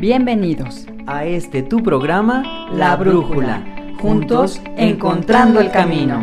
Bienvenidos 0.00 0.86
a 1.08 1.24
este 1.24 1.64
tu 1.64 1.82
programa 1.82 2.68
La 2.72 2.94
Brújula, 2.94 3.96
juntos 4.00 4.60
encontrando 4.76 5.58
el 5.58 5.72
camino. 5.72 6.22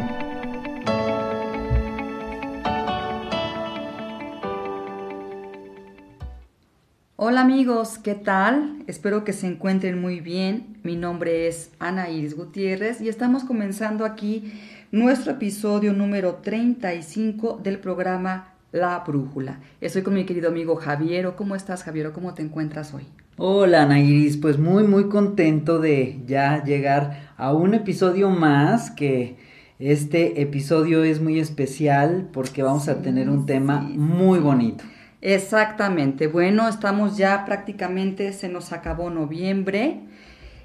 Hola 7.17 7.41
amigos, 7.41 7.97
¿qué 7.97 8.15
tal? 8.15 8.81
Espero 8.87 9.25
que 9.25 9.33
se 9.33 9.47
encuentren 9.47 9.99
muy 9.99 10.21
bien. 10.21 10.77
Mi 10.83 10.95
nombre 10.95 11.49
es 11.49 11.73
Ana 11.77 12.09
Iris 12.09 12.37
Gutiérrez 12.37 13.01
y 13.01 13.09
estamos 13.09 13.43
comenzando 13.43 14.05
aquí 14.05 14.53
nuestro 14.93 15.33
episodio 15.33 15.91
número 15.91 16.35
35 16.35 17.59
del 17.61 17.79
programa 17.79 18.53
La 18.71 19.03
Brújula. 19.05 19.59
Estoy 19.81 20.01
con 20.01 20.13
mi 20.13 20.25
querido 20.25 20.47
amigo 20.47 20.77
Javiero. 20.77 21.35
¿Cómo 21.35 21.57
estás, 21.57 21.83
Javiero? 21.83 22.13
¿Cómo 22.13 22.33
te 22.33 22.41
encuentras 22.41 22.93
hoy? 22.93 23.03
Hola 23.37 23.81
Ana 23.81 23.99
Iris, 23.99 24.37
pues 24.37 24.57
muy 24.57 24.85
muy 24.85 25.09
contento 25.09 25.79
de 25.79 26.21
ya 26.25 26.63
llegar 26.63 27.33
a 27.35 27.51
un 27.51 27.73
episodio 27.73 28.29
más 28.29 28.91
que 28.91 29.35
este 29.77 30.41
episodio 30.41 31.03
es 31.03 31.19
muy 31.19 31.41
especial 31.41 32.29
porque 32.31 32.63
vamos 32.63 32.87
a 32.87 33.01
tener 33.01 33.29
un 33.29 33.45
tema 33.45 33.81
muy 33.81 34.39
bonito. 34.39 34.85
Exactamente, 35.19 36.27
bueno, 36.27 36.69
estamos 36.69 37.17
ya 37.17 37.43
prácticamente, 37.43 38.31
se 38.31 38.47
nos 38.47 38.71
acabó 38.71 39.09
noviembre 39.09 39.99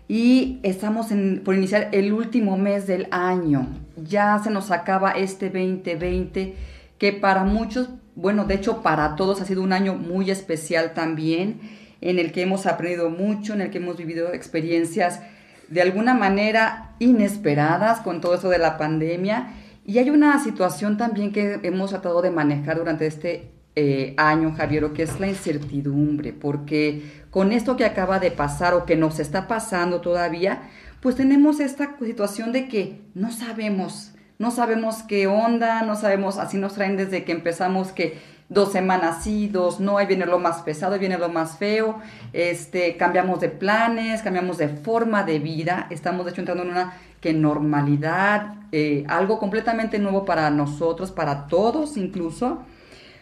y 0.06 0.60
estamos 0.62 1.08
por 1.44 1.56
iniciar 1.56 1.88
el 1.90 2.12
último 2.12 2.56
mes 2.56 2.86
del 2.86 3.08
año. 3.10 3.66
Ya 3.96 4.40
se 4.44 4.50
nos 4.50 4.70
acaba 4.70 5.10
este 5.10 5.46
2020 5.46 6.54
que 6.98 7.12
para 7.12 7.42
muchos, 7.42 7.88
bueno, 8.14 8.44
de 8.44 8.54
hecho 8.54 8.80
para 8.80 9.16
todos 9.16 9.40
ha 9.40 9.44
sido 9.44 9.60
un 9.60 9.72
año 9.72 9.94
muy 9.94 10.30
especial 10.30 10.94
también 10.94 11.79
en 12.00 12.18
el 12.18 12.32
que 12.32 12.42
hemos 12.42 12.66
aprendido 12.66 13.10
mucho, 13.10 13.54
en 13.54 13.62
el 13.62 13.70
que 13.70 13.78
hemos 13.78 13.96
vivido 13.96 14.32
experiencias 14.32 15.20
de 15.68 15.82
alguna 15.82 16.14
manera 16.14 16.94
inesperadas 16.98 18.00
con 18.00 18.20
todo 18.20 18.34
eso 18.34 18.48
de 18.48 18.58
la 18.58 18.76
pandemia. 18.76 19.54
Y 19.84 19.98
hay 19.98 20.10
una 20.10 20.42
situación 20.42 20.96
también 20.96 21.32
que 21.32 21.60
hemos 21.62 21.90
tratado 21.90 22.22
de 22.22 22.30
manejar 22.30 22.78
durante 22.78 23.06
este 23.06 23.50
eh, 23.76 24.14
año, 24.16 24.52
Javier, 24.56 24.92
que 24.92 25.04
es 25.04 25.20
la 25.20 25.28
incertidumbre, 25.28 26.32
porque 26.32 27.22
con 27.30 27.52
esto 27.52 27.76
que 27.76 27.84
acaba 27.84 28.18
de 28.18 28.30
pasar 28.30 28.74
o 28.74 28.84
que 28.84 28.96
nos 28.96 29.20
está 29.20 29.46
pasando 29.46 30.00
todavía, 30.00 30.62
pues 31.00 31.14
tenemos 31.14 31.60
esta 31.60 31.96
situación 32.00 32.52
de 32.52 32.68
que 32.68 33.00
no 33.14 33.30
sabemos, 33.30 34.09
no 34.40 34.50
sabemos 34.50 35.02
qué 35.02 35.26
onda, 35.26 35.82
no 35.82 35.96
sabemos, 35.96 36.38
así 36.38 36.56
nos 36.56 36.72
traen 36.72 36.96
desde 36.96 37.24
que 37.24 37.32
empezamos 37.32 37.92
que 37.92 38.18
dos 38.48 38.72
semanas 38.72 39.22
sí, 39.22 39.48
dos 39.48 39.80
no, 39.80 39.98
ahí 39.98 40.06
viene 40.06 40.24
lo 40.24 40.38
más 40.38 40.62
pesado, 40.62 40.94
ahí 40.94 40.98
viene 40.98 41.18
lo 41.18 41.28
más 41.28 41.58
feo, 41.58 42.00
este, 42.32 42.96
cambiamos 42.96 43.40
de 43.40 43.50
planes, 43.50 44.22
cambiamos 44.22 44.56
de 44.56 44.68
forma 44.70 45.24
de 45.24 45.40
vida, 45.40 45.88
estamos 45.90 46.24
de 46.24 46.32
hecho 46.32 46.40
entrando 46.40 46.62
en 46.62 46.70
una 46.70 46.94
que 47.20 47.34
normalidad, 47.34 48.54
eh, 48.72 49.04
algo 49.08 49.38
completamente 49.38 49.98
nuevo 49.98 50.24
para 50.24 50.48
nosotros, 50.48 51.12
para 51.12 51.46
todos 51.46 51.98
incluso, 51.98 52.62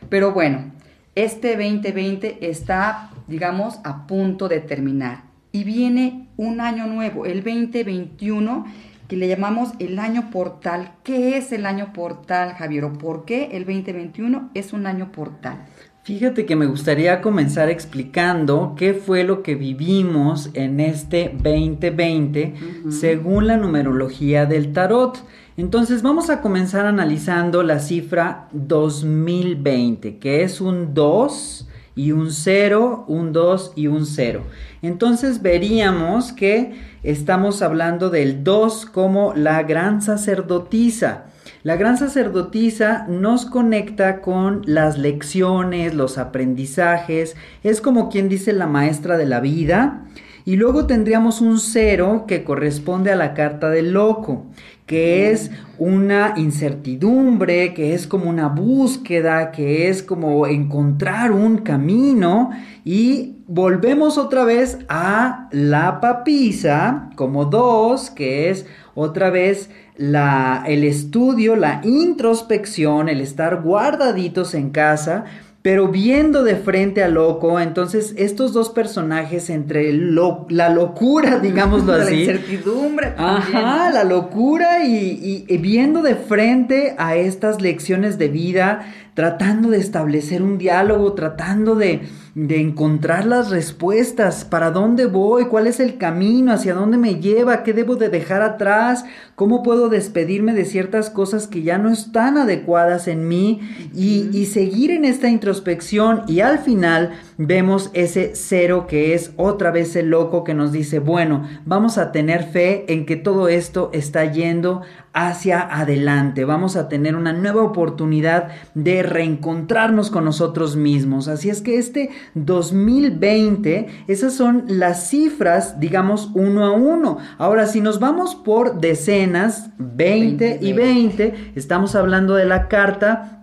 pero 0.09 0.31
bueno, 0.31 0.71
este 1.17 1.57
2020 1.57 2.49
está, 2.49 3.11
digamos, 3.27 3.81
a 3.83 4.07
punto 4.07 4.49
de 4.49 4.61
terminar 4.61 5.25
y 5.51 5.65
viene 5.65 6.29
un 6.37 6.61
año 6.61 6.87
nuevo, 6.87 7.27
el 7.27 7.43
2021 7.43 8.67
que 9.09 9.17
le 9.17 9.27
llamamos 9.27 9.71
el 9.79 9.99
año 9.99 10.31
portal. 10.31 10.93
¿Qué 11.03 11.37
es 11.39 11.51
el 11.53 11.67
año 11.67 11.93
portal, 11.93 12.53
Javier? 12.53 12.85
¿O 12.85 12.93
por 12.93 13.25
qué 13.25 13.49
el 13.53 13.65
2021 13.65 14.51
es 14.55 14.73
un 14.73 14.87
año 14.87 15.11
portal? 15.11 15.67
Fíjate 16.03 16.47
que 16.47 16.57
me 16.57 16.67
gustaría 16.67 17.21
comenzar 17.21 17.69
explicando 17.69 18.75
qué 18.79 18.95
fue 18.95 19.25
lo 19.25 19.43
que 19.43 19.57
vivimos 19.57 20.51
en 20.55 20.81
este 20.81 21.35
2020 21.35 22.55
según 22.89 23.47
la 23.47 23.59
numerología 23.59 24.47
del 24.47 24.73
tarot. 24.73 25.23
Entonces 25.59 26.01
vamos 26.03 26.31
a 26.31 26.41
comenzar 26.41 26.87
analizando 26.87 27.63
la 27.63 27.79
cifra 27.79 28.49
2020, 28.53 30.19
que 30.19 30.45
es 30.45 30.63
un 30.63 30.95
2 30.95 31.69
y 31.99 32.13
un 32.13 32.31
0, 32.31 33.07
un 33.09 33.33
2 33.33 33.73
y 33.75 33.89
un 33.89 34.07
0. 34.07 34.45
Entonces 34.83 35.43
veríamos 35.43 36.33
que 36.33 36.81
estamos 37.03 37.61
hablando 37.61 38.09
del 38.09 38.45
2 38.45 38.87
como 38.87 39.35
la 39.35 39.65
gran 39.65 40.01
sacerdotisa. 40.01 41.25
La 41.65 41.75
gran 41.75 41.99
sacerdotisa 41.99 43.05
nos 43.09 43.47
conecta 43.47 44.21
con 44.21 44.63
las 44.65 44.97
lecciones, 44.97 45.93
los 45.93 46.19
aprendizajes, 46.19 47.35
es 47.65 47.81
como 47.81 48.09
quien 48.11 48.29
dice 48.29 48.53
la 48.53 48.69
maestra 48.69 49.19
de 49.19 49.27
la 49.27 49.41
vida. 49.41 50.05
Y 50.45 50.55
luego 50.55 50.87
tendríamos 50.87 51.41
un 51.41 51.59
cero 51.59 52.27
que 52.29 52.45
corresponde 52.45 53.11
a 53.11 53.17
la 53.17 53.35
carta 53.35 53.71
del 53.71 53.93
loco, 53.93 54.47
que 54.89 55.31
es 55.31 55.51
una 55.77 56.33
incertidumbre, 56.39 57.75
que 57.75 57.95
es 57.95 58.07
como 58.07 58.29
una 58.29 58.49
búsqueda, 58.49 59.53
que 59.53 59.89
es 59.89 60.03
como 60.03 60.47
encontrar 60.47 61.31
un 61.31 61.59
camino. 61.59 62.51
Y 62.85 63.37
volvemos 63.47 64.17
otra 64.17 64.45
vez 64.45 64.79
a 64.89 65.49
la 65.53 66.01
papisa 66.01 67.11
como 67.17 67.45
dos, 67.45 68.11
que 68.11 68.49
es 68.49 68.67
otra 68.95 69.29
vez 69.29 69.69
la, 69.99 70.65
el 70.67 70.85
estudio, 70.85 71.55
la 71.55 71.83
introspección, 71.85 73.11
el 73.11 73.21
estar 73.21 73.61
guardaditos 73.63 74.55
en 74.55 74.71
casa 74.71 75.27
pero 75.61 75.89
viendo 75.89 76.45
de 76.45 76.55
frente 76.55 77.03
a 77.03 77.09
Loco, 77.09 77.59
entonces 77.59 78.15
estos 78.17 78.53
dos 78.53 78.71
personajes 78.71 79.51
entre 79.51 79.93
la 79.93 80.69
locura, 80.69 81.39
digámoslo 81.43 81.95
así. 81.95 82.15
La 82.15 82.21
incertidumbre. 82.21 83.15
Ajá, 83.17 83.91
la 83.91 84.05
locura 84.05 84.85
y, 84.87 85.45
y, 85.49 85.59
viendo 85.59 86.03
de 86.03 86.15
frente 86.15 86.95
a 86.97 87.17
estas 87.17 87.61
lecciones 87.61 88.19
de 88.19 88.29
vida, 88.29 88.87
tratando 89.15 89.71
de 89.71 89.79
establecer 89.79 90.43
un 90.43 90.59
diálogo, 90.59 91.15
tratando 91.15 91.75
de, 91.75 92.03
de 92.47 92.61
encontrar 92.61 93.27
las 93.27 93.51
respuestas, 93.51 94.45
para 94.45 94.71
dónde 94.71 95.07
voy, 95.07 95.47
cuál 95.47 95.67
es 95.67 95.81
el 95.81 95.99
camino, 95.99 96.53
hacia 96.53 96.73
dónde 96.73 96.97
me 96.97 97.17
lleva, 97.17 97.65
qué 97.65 97.73
debo 97.73 97.97
de 97.97 98.11
dejar 98.11 98.43
atrás, 98.43 99.05
cómo 99.35 99.65
puedo 99.65 99.89
despedirme 99.89 100.53
de 100.55 100.65
ciertas 100.65 101.11
cosas 101.11 101.49
que 101.49 101.63
ya 101.63 101.79
no 101.79 101.91
están 101.91 102.39
adecuadas 102.39 103.09
en 103.09 103.27
mí 103.27 103.61
y, 103.93 104.31
y 104.33 104.47
seguir 104.47 104.93
en 104.93 105.05
esta 105.05 105.29
introspección 105.29 106.23
y 106.29 106.39
al 106.39 106.61
final 106.61 107.11
vemos 107.39 107.91
ese 107.93 108.31
cero 108.35 108.87
que 108.89 109.15
es 109.15 109.33
otra 109.37 109.73
vez 109.73 109.97
el 109.97 110.11
loco 110.11 110.45
que 110.45 110.55
nos 110.55 110.71
dice, 110.71 111.01
bueno, 111.01 111.43
vamos 111.65 111.99
a 111.99 112.13
tener 112.13 112.45
fe 112.45 112.85
en 112.93 113.05
que 113.05 113.17
todo 113.17 113.49
esto 113.49 113.91
está 113.93 114.25
yendo 114.31 114.83
hacia 115.27 115.61
adelante. 115.61 116.45
Vamos 116.45 116.77
a 116.77 116.89
tener 116.89 117.17
una 117.17 117.33
nueva 117.33 117.63
oportunidad 117.63 118.49
de 118.75 119.03
reencontrarnos 119.03 120.11
con 120.11 120.25
nosotros 120.25 120.77
mismos. 120.77 121.27
Así 121.27 121.51
es 121.51 121.61
que 121.61 121.79
este 121.79 122.11
2020, 122.35 124.05
esas 124.07 124.35
son 124.35 124.65
las 124.69 125.09
cifras, 125.09 125.81
digamos, 125.81 126.31
uno 126.35 126.65
a 126.65 126.71
uno. 126.71 127.19
Ahora, 127.37 127.67
si 127.67 127.81
nos 127.81 127.99
vamos 127.99 128.37
por 128.37 128.81
decenas, 128.81 129.71
20, 129.79 130.59
y 130.63 130.73
20, 130.73 131.53
estamos 131.57 131.97
hablando 131.97 132.35
de 132.35 132.45
la 132.45 132.69
carta 132.69 133.38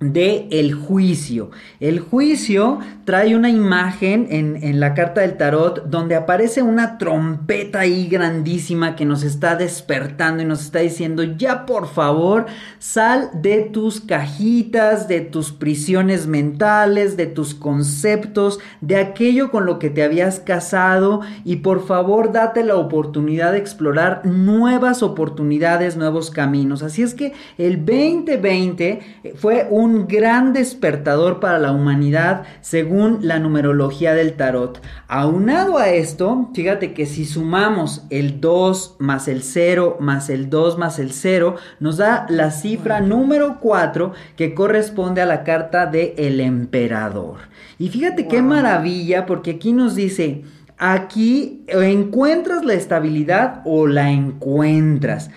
de 0.00 0.46
el 0.52 0.74
juicio. 0.74 1.50
El 1.80 1.98
juicio 1.98 2.78
trae 3.04 3.34
una 3.34 3.50
imagen 3.50 4.28
en, 4.30 4.56
en, 4.62 4.78
la 4.78 4.94
carta 4.94 5.22
del 5.22 5.36
tarot 5.36 5.86
donde 5.86 6.14
aparece 6.14 6.62
una 6.62 6.98
trompeta 6.98 7.80
ahí 7.80 8.06
grandísima 8.06 8.94
que 8.94 9.04
nos 9.04 9.24
está 9.24 9.56
despertando 9.56 10.42
y 10.42 10.46
nos 10.46 10.60
está 10.60 10.78
diciendo 10.80 11.24
ya 11.24 11.66
por 11.66 11.88
favor 11.88 12.46
sal 12.78 13.30
de 13.34 13.62
tus 13.62 14.00
cajitas, 14.00 15.08
de 15.08 15.20
tus 15.20 15.50
prisiones 15.50 16.28
mentales, 16.28 17.16
de 17.16 17.26
tus 17.26 17.54
conceptos, 17.54 18.60
de 18.80 18.96
aquello 18.96 19.50
con 19.50 19.66
lo 19.66 19.80
que 19.80 19.90
te 19.90 20.04
habías 20.04 20.38
casado 20.38 21.22
y 21.44 21.56
por 21.56 21.84
favor 21.84 22.30
date 22.30 22.62
la 22.62 22.76
oportunidad 22.76 23.50
de 23.50 23.58
explorar 23.58 24.24
nuevas 24.24 25.02
oportunidades, 25.02 25.96
nuevos 25.96 26.30
caminos. 26.30 26.84
Así 26.84 27.02
es 27.02 27.14
que 27.14 27.32
el 27.56 27.84
2020 27.84 29.34
fue 29.34 29.66
un 29.70 29.87
un 29.88 30.06
gran 30.06 30.52
despertador 30.52 31.40
para 31.40 31.58
la 31.58 31.72
humanidad 31.72 32.44
según 32.60 33.20
la 33.22 33.38
numerología 33.38 34.12
del 34.14 34.34
tarot. 34.34 34.82
Aunado 35.08 35.78
a 35.78 35.88
esto, 35.88 36.50
fíjate 36.54 36.92
que 36.92 37.06
si 37.06 37.24
sumamos 37.24 38.04
el 38.10 38.40
2 38.40 38.96
más 38.98 39.28
el 39.28 39.42
0 39.42 39.96
más 40.00 40.28
el 40.28 40.50
2 40.50 40.78
más 40.78 40.98
el 40.98 41.12
0, 41.12 41.56
nos 41.80 41.96
da 41.96 42.26
la 42.28 42.50
cifra 42.50 43.00
número 43.00 43.58
4 43.60 44.12
que 44.36 44.54
corresponde 44.54 45.22
a 45.22 45.26
la 45.26 45.42
carta 45.42 45.86
de 45.86 46.14
el 46.18 46.40
emperador. 46.40 47.38
Y 47.78 47.88
fíjate 47.88 48.28
qué 48.28 48.42
maravilla 48.42 49.24
porque 49.24 49.52
aquí 49.52 49.72
nos 49.72 49.94
dice, 49.94 50.44
aquí 50.78 51.64
encuentras 51.66 52.64
la 52.64 52.74
estabilidad 52.74 53.62
o 53.64 53.86
la 53.86 54.10
encuentras. 54.10 55.30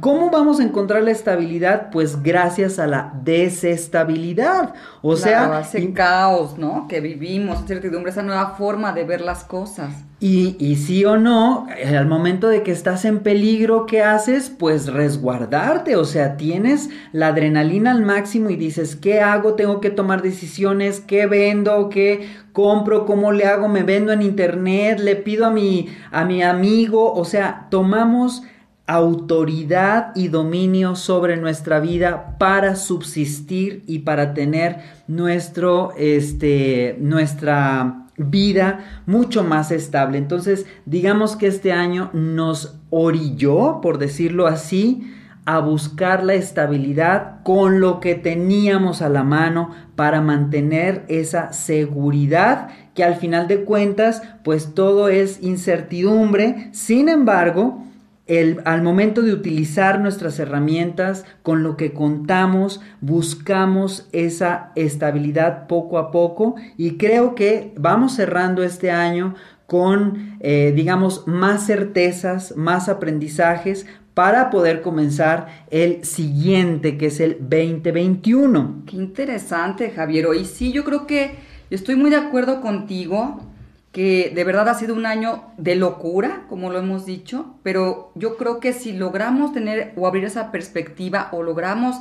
¿Cómo 0.00 0.30
vamos 0.30 0.60
a 0.60 0.64
encontrar 0.64 1.02
la 1.02 1.10
estabilidad? 1.10 1.90
Pues 1.90 2.22
gracias 2.22 2.78
a 2.78 2.86
la 2.86 3.12
desestabilidad. 3.24 4.74
O 5.02 5.16
sea, 5.16 5.60
ese 5.60 5.92
caos, 5.92 6.58
¿no? 6.58 6.86
Que 6.88 7.00
vivimos, 7.00 7.60
incertidumbre, 7.60 8.10
esa 8.10 8.22
nueva 8.22 8.54
forma 8.56 8.92
de 8.92 9.04
ver 9.04 9.22
las 9.22 9.44
cosas. 9.44 9.94
Y, 10.18 10.56
y, 10.58 10.76
sí 10.76 11.04
o 11.04 11.18
no, 11.18 11.66
eh, 11.76 11.94
al 11.94 12.06
momento 12.06 12.48
de 12.48 12.62
que 12.62 12.72
estás 12.72 13.04
en 13.04 13.18
peligro, 13.18 13.84
¿qué 13.84 14.02
haces? 14.02 14.48
Pues 14.48 14.86
resguardarte, 14.86 15.96
o 15.96 16.06
sea, 16.06 16.38
tienes 16.38 16.88
la 17.12 17.28
adrenalina 17.28 17.90
al 17.90 18.00
máximo 18.00 18.48
y 18.48 18.56
dices, 18.56 18.96
¿qué 18.96 19.20
hago? 19.20 19.54
Tengo 19.56 19.78
que 19.82 19.90
tomar 19.90 20.22
decisiones, 20.22 21.00
¿qué 21.00 21.26
vendo? 21.26 21.90
¿Qué 21.90 22.30
compro? 22.56 23.04
¿Cómo 23.04 23.32
le 23.32 23.44
hago? 23.44 23.68
¿Me 23.68 23.82
vendo 23.82 24.12
en 24.12 24.22
internet? 24.22 24.98
¿Le 24.98 25.14
pido 25.14 25.44
a 25.44 25.50
mi, 25.50 25.88
a 26.10 26.24
mi 26.24 26.42
amigo? 26.42 27.12
O 27.12 27.26
sea, 27.26 27.66
tomamos 27.70 28.44
autoridad 28.86 30.12
y 30.14 30.28
dominio 30.28 30.96
sobre 30.96 31.36
nuestra 31.36 31.80
vida 31.80 32.38
para 32.38 32.76
subsistir 32.76 33.84
y 33.86 33.98
para 33.98 34.32
tener 34.32 34.78
nuestro, 35.06 35.92
este, 35.98 36.96
nuestra 36.98 38.06
vida 38.16 39.02
mucho 39.04 39.44
más 39.44 39.70
estable. 39.70 40.16
Entonces, 40.16 40.64
digamos 40.86 41.36
que 41.36 41.48
este 41.48 41.72
año 41.72 42.08
nos 42.14 42.78
orilló, 42.88 43.82
por 43.82 43.98
decirlo 43.98 44.46
así, 44.46 45.12
a 45.46 45.60
buscar 45.60 46.24
la 46.24 46.34
estabilidad 46.34 47.42
con 47.44 47.80
lo 47.80 48.00
que 48.00 48.16
teníamos 48.16 49.00
a 49.00 49.08
la 49.08 49.22
mano 49.22 49.70
para 49.94 50.20
mantener 50.20 51.04
esa 51.08 51.52
seguridad 51.52 52.68
que 52.94 53.04
al 53.04 53.14
final 53.14 53.46
de 53.46 53.64
cuentas 53.64 54.22
pues 54.42 54.74
todo 54.74 55.08
es 55.08 55.42
incertidumbre. 55.42 56.68
Sin 56.72 57.08
embargo, 57.08 57.84
al 58.64 58.82
momento 58.82 59.22
de 59.22 59.32
utilizar 59.32 60.00
nuestras 60.00 60.40
herramientas, 60.40 61.24
con 61.44 61.62
lo 61.62 61.76
que 61.76 61.92
contamos, 61.92 62.80
buscamos 63.00 64.08
esa 64.10 64.72
estabilidad 64.74 65.68
poco 65.68 65.98
a 65.98 66.10
poco 66.10 66.56
y 66.76 66.96
creo 66.96 67.36
que 67.36 67.72
vamos 67.78 68.16
cerrando 68.16 68.64
este 68.64 68.90
año 68.90 69.36
con, 69.68 70.36
eh, 70.40 70.72
digamos, 70.74 71.26
más 71.26 71.66
certezas, 71.66 72.56
más 72.56 72.88
aprendizajes 72.88 73.86
para 74.16 74.48
poder 74.48 74.80
comenzar 74.80 75.66
el 75.70 76.06
siguiente, 76.06 76.96
que 76.96 77.08
es 77.08 77.20
el 77.20 77.36
2021. 77.38 78.84
Qué 78.86 78.96
interesante, 78.96 79.90
Javier. 79.90 80.28
Y 80.34 80.46
sí, 80.46 80.72
yo 80.72 80.84
creo 80.84 81.06
que 81.06 81.32
estoy 81.68 81.96
muy 81.96 82.08
de 82.08 82.16
acuerdo 82.16 82.62
contigo 82.62 83.42
que 83.92 84.32
de 84.34 84.42
verdad 84.44 84.70
ha 84.70 84.74
sido 84.74 84.94
un 84.94 85.04
año 85.04 85.42
de 85.58 85.74
locura, 85.74 86.46
como 86.48 86.70
lo 86.70 86.78
hemos 86.78 87.04
dicho, 87.04 87.56
pero 87.62 88.10
yo 88.14 88.38
creo 88.38 88.58
que 88.58 88.72
si 88.72 88.94
logramos 88.94 89.52
tener 89.52 89.92
o 89.96 90.06
abrir 90.06 90.24
esa 90.24 90.50
perspectiva 90.50 91.28
o 91.32 91.42
logramos 91.42 91.96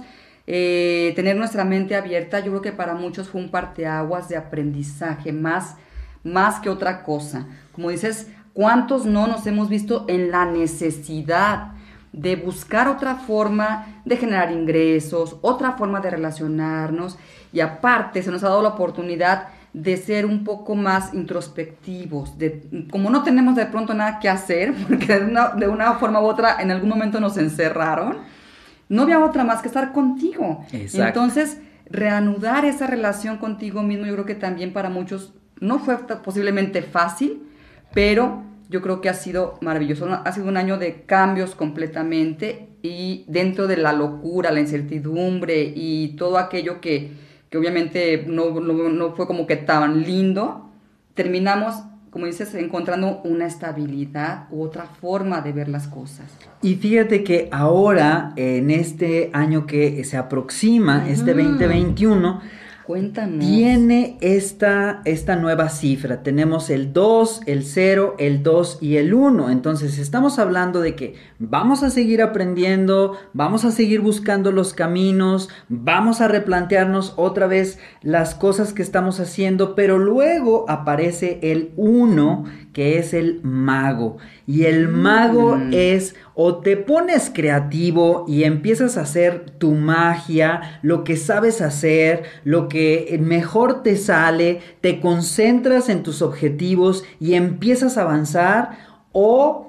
eh, 0.48 1.12
tener 1.18 1.36
nuestra 1.36 1.66
mente 1.66 1.98
abierta, 1.98 2.40
yo 2.40 2.52
creo 2.52 2.62
que 2.62 2.72
para 2.72 2.94
muchos 2.94 3.28
fue 3.28 3.42
un 3.42 3.52
parteaguas 3.52 4.30
de 4.30 4.38
aprendizaje, 4.38 5.34
más, 5.34 5.76
más 6.24 6.62
que 6.62 6.70
otra 6.70 7.04
cosa. 7.04 7.46
Como 7.74 7.90
dices, 7.90 8.30
¿cuántos 8.54 9.06
no 9.06 9.28
nos 9.28 9.46
hemos 9.48 9.68
visto 9.68 10.06
en 10.08 10.32
la 10.32 10.46
necesidad 10.46 11.75
de 12.16 12.38
buscar 12.38 12.88
otra 12.88 13.16
forma 13.16 14.02
de 14.06 14.18
generar 14.18 14.52
ingresos, 14.52 15.38
otra 15.42 15.74
forma 15.74 16.00
de 16.00 16.10
relacionarnos? 16.10 17.18
Y 17.52 17.60
aparte 17.60 18.24
se 18.24 18.32
nos 18.32 18.44
ha 18.44 18.50
dado 18.50 18.62
la 18.62 18.70
oportunidad 18.70 19.50
de 19.74 19.98
ser 19.98 20.26
un 20.26 20.46
poco 20.46 20.74
más 20.76 21.14
introspectivos, 21.14 22.38
de, 22.38 22.88
como 22.90 23.10
no 23.10 23.24
tenemos 23.24 23.58
de 23.58 23.66
pronto 23.66 23.94
nada 23.94 24.20
que 24.20 24.30
hacer, 24.30 24.74
porque 24.88 25.20
de 25.20 25.26
una, 25.26 25.50
de 25.50 25.68
una 25.68 25.94
forma 25.96 26.22
u 26.22 26.26
otra 26.26 26.62
en 26.62 26.72
algún 26.72 26.90
momento 26.90 27.20
nos 27.20 27.38
encerraron, 27.38 28.20
no 28.88 29.02
había 29.02 29.24
otra 29.24 29.44
más 29.44 29.62
que 29.62 29.68
estar 29.68 29.92
contigo. 29.92 30.66
Entonces, 30.72 31.60
reanudar 31.90 32.64
esa 32.64 32.88
relación 32.88 33.38
contigo 33.38 33.84
mismo, 33.84 34.06
yo 34.06 34.14
creo 34.14 34.26
que 34.26 34.36
también 34.36 34.72
para 34.72 34.90
muchos 34.90 35.34
no 35.60 35.80
fue 35.80 35.98
posiblemente 35.98 36.82
fácil, 36.82 37.44
pero 37.94 38.44
yo 38.70 38.82
creo 38.82 39.02
que 39.02 39.10
ha 39.10 39.14
sido 39.14 39.58
maravilloso. 39.62 40.08
Ha 40.08 40.32
sido 40.32 40.48
un 40.48 40.58
año 40.58 40.78
de 40.78 41.04
cambios 41.04 41.56
completamente 41.56 42.70
y 42.82 43.26
dentro 43.28 43.68
de 43.68 43.78
la 43.78 43.94
locura, 43.94 44.52
la 44.52 44.60
incertidumbre 44.60 45.74
y 45.76 46.16
todo 46.18 46.38
aquello 46.38 46.82
que, 46.82 47.12
obviamente 47.56 48.26
no, 48.28 49.14
fue 49.16 49.28
como 49.28 49.48
que 49.48 49.56
tan 49.56 50.04
lindo, 50.04 50.70
terminamos, 51.14 51.76
como 52.10 52.26
dices, 52.26 52.54
encontrando 52.56 53.22
una 53.24 53.46
estabilidad 53.46 54.48
u 54.52 54.64
otra 54.64 54.86
forma 54.86 55.42
de 55.42 55.52
ver 55.52 55.68
las 55.70 55.88
cosas. 55.88 56.26
Y 56.62 56.76
fíjate 56.76 57.24
que 57.24 57.50
ahora, 57.52 58.34
en 58.36 58.72
este 58.72 59.30
año 59.34 59.66
que 59.66 60.04
se 60.04 60.18
aproxima, 60.18 61.08
este 61.10 61.34
2021, 61.34 62.42
Cuéntanos. 62.86 63.44
Tiene 63.44 64.18
esta, 64.22 65.02
esta 65.06 65.36
nueva 65.36 65.70
cifra. 65.70 66.22
Tenemos 66.22 66.70
el 66.70 66.94
2, 66.94 67.42
el 67.48 67.64
0, 67.64 68.16
el 68.20 68.44
2 68.44 68.78
y 68.80 68.98
el 68.98 69.16
1. 69.16 69.50
Entonces 69.50 69.98
estamos 69.98 70.38
hablando 70.38 70.82
de 70.82 70.96
que 70.96 71.16
vamos 71.40 71.82
a 71.82 71.90
seguir 71.90 72.22
aprendiendo, 72.22 73.18
vamos 73.34 73.66
a 73.66 73.72
seguir 73.72 74.02
buscando 74.02 74.52
los 74.52 74.76
caminos, 74.76 75.50
vamos 75.68 76.22
a 76.22 76.28
replantearnos 76.28 77.14
otra 77.16 77.48
vez 77.48 77.80
las 78.04 78.36
cosas 78.36 78.72
que 78.72 78.84
estamos 78.84 79.20
haciendo, 79.20 79.74
pero 79.74 79.98
luego 79.98 80.66
aparece 80.70 81.40
el 81.42 81.72
1 81.78 82.46
que 82.76 83.00
es 83.00 83.14
el 83.14 83.40
mago. 83.42 84.18
Y 84.46 84.66
el 84.66 84.90
mago 84.90 85.56
mm. 85.56 85.70
es 85.72 86.14
o 86.34 86.58
te 86.58 86.76
pones 86.76 87.32
creativo 87.34 88.26
y 88.28 88.44
empiezas 88.44 88.98
a 88.98 89.04
hacer 89.04 89.50
tu 89.58 89.72
magia, 89.72 90.80
lo 90.82 91.06
que 91.06 91.16
sabes 91.16 91.62
hacer, 91.62 92.24
lo 92.44 92.68
que 92.68 93.18
mejor 93.24 93.82
te 93.82 93.96
sale, 93.96 94.60
te 94.82 95.00
concentras 95.00 95.88
en 95.88 96.04
tus 96.04 96.22
objetivos 96.22 97.06
y 97.22 97.36
empiezas 97.36 97.98
a 97.98 98.02
avanzar 98.02 98.78
o 99.14 99.62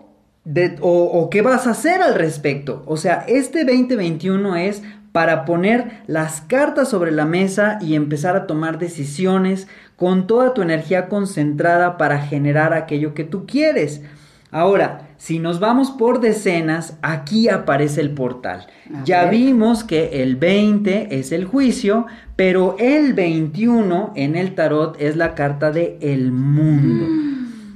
o, 0.81 1.29
qué 1.29 1.43
vas 1.43 1.67
a 1.67 1.71
hacer 1.71 2.03
al 2.03 2.15
respecto. 2.15 2.85
O 2.87 2.97
sea, 2.97 3.25
este 3.27 3.65
2021 3.65 4.55
es 4.55 4.81
para 5.11 5.45
poner 5.45 6.03
las 6.07 6.41
cartas 6.43 6.89
sobre 6.89 7.11
la 7.11 7.25
mesa 7.25 7.79
y 7.81 7.97
empezar 7.97 8.37
a 8.37 8.47
tomar 8.47 8.79
decisiones 8.79 9.67
con 9.97 10.27
toda 10.27 10.55
tu 10.55 10.63
energía 10.63 11.09
concentrada 11.09 11.97
para 11.97 12.21
generar 12.21 12.75
aquello 12.75 13.15
que 13.15 13.25
tú 13.25 13.47
quieres. 13.47 14.03
Ahora, 14.51 15.09
si 15.17 15.39
nos 15.39 15.61
vamos 15.61 15.91
por 15.91 16.21
decenas, 16.21 16.99
aquí 17.03 17.49
aparece 17.49 18.01
el 18.01 18.11
portal. 18.11 18.67
ya 19.05 19.27
vimos 19.27 19.83
que 19.83 20.23
el 20.23 20.37
20 20.37 21.19
es 21.19 21.33
el 21.33 21.45
juicio, 21.45 22.07
pero 22.37 22.77
el 22.79 23.15
21 23.15 24.13
en 24.15 24.37
el 24.37 24.55
tarot 24.55 24.97
es 25.01 25.17
la 25.17 25.35
carta 25.35 25.73
de 25.73 25.99
el 26.01 26.33
mundo. 26.33 27.07
Mm. 27.09 27.27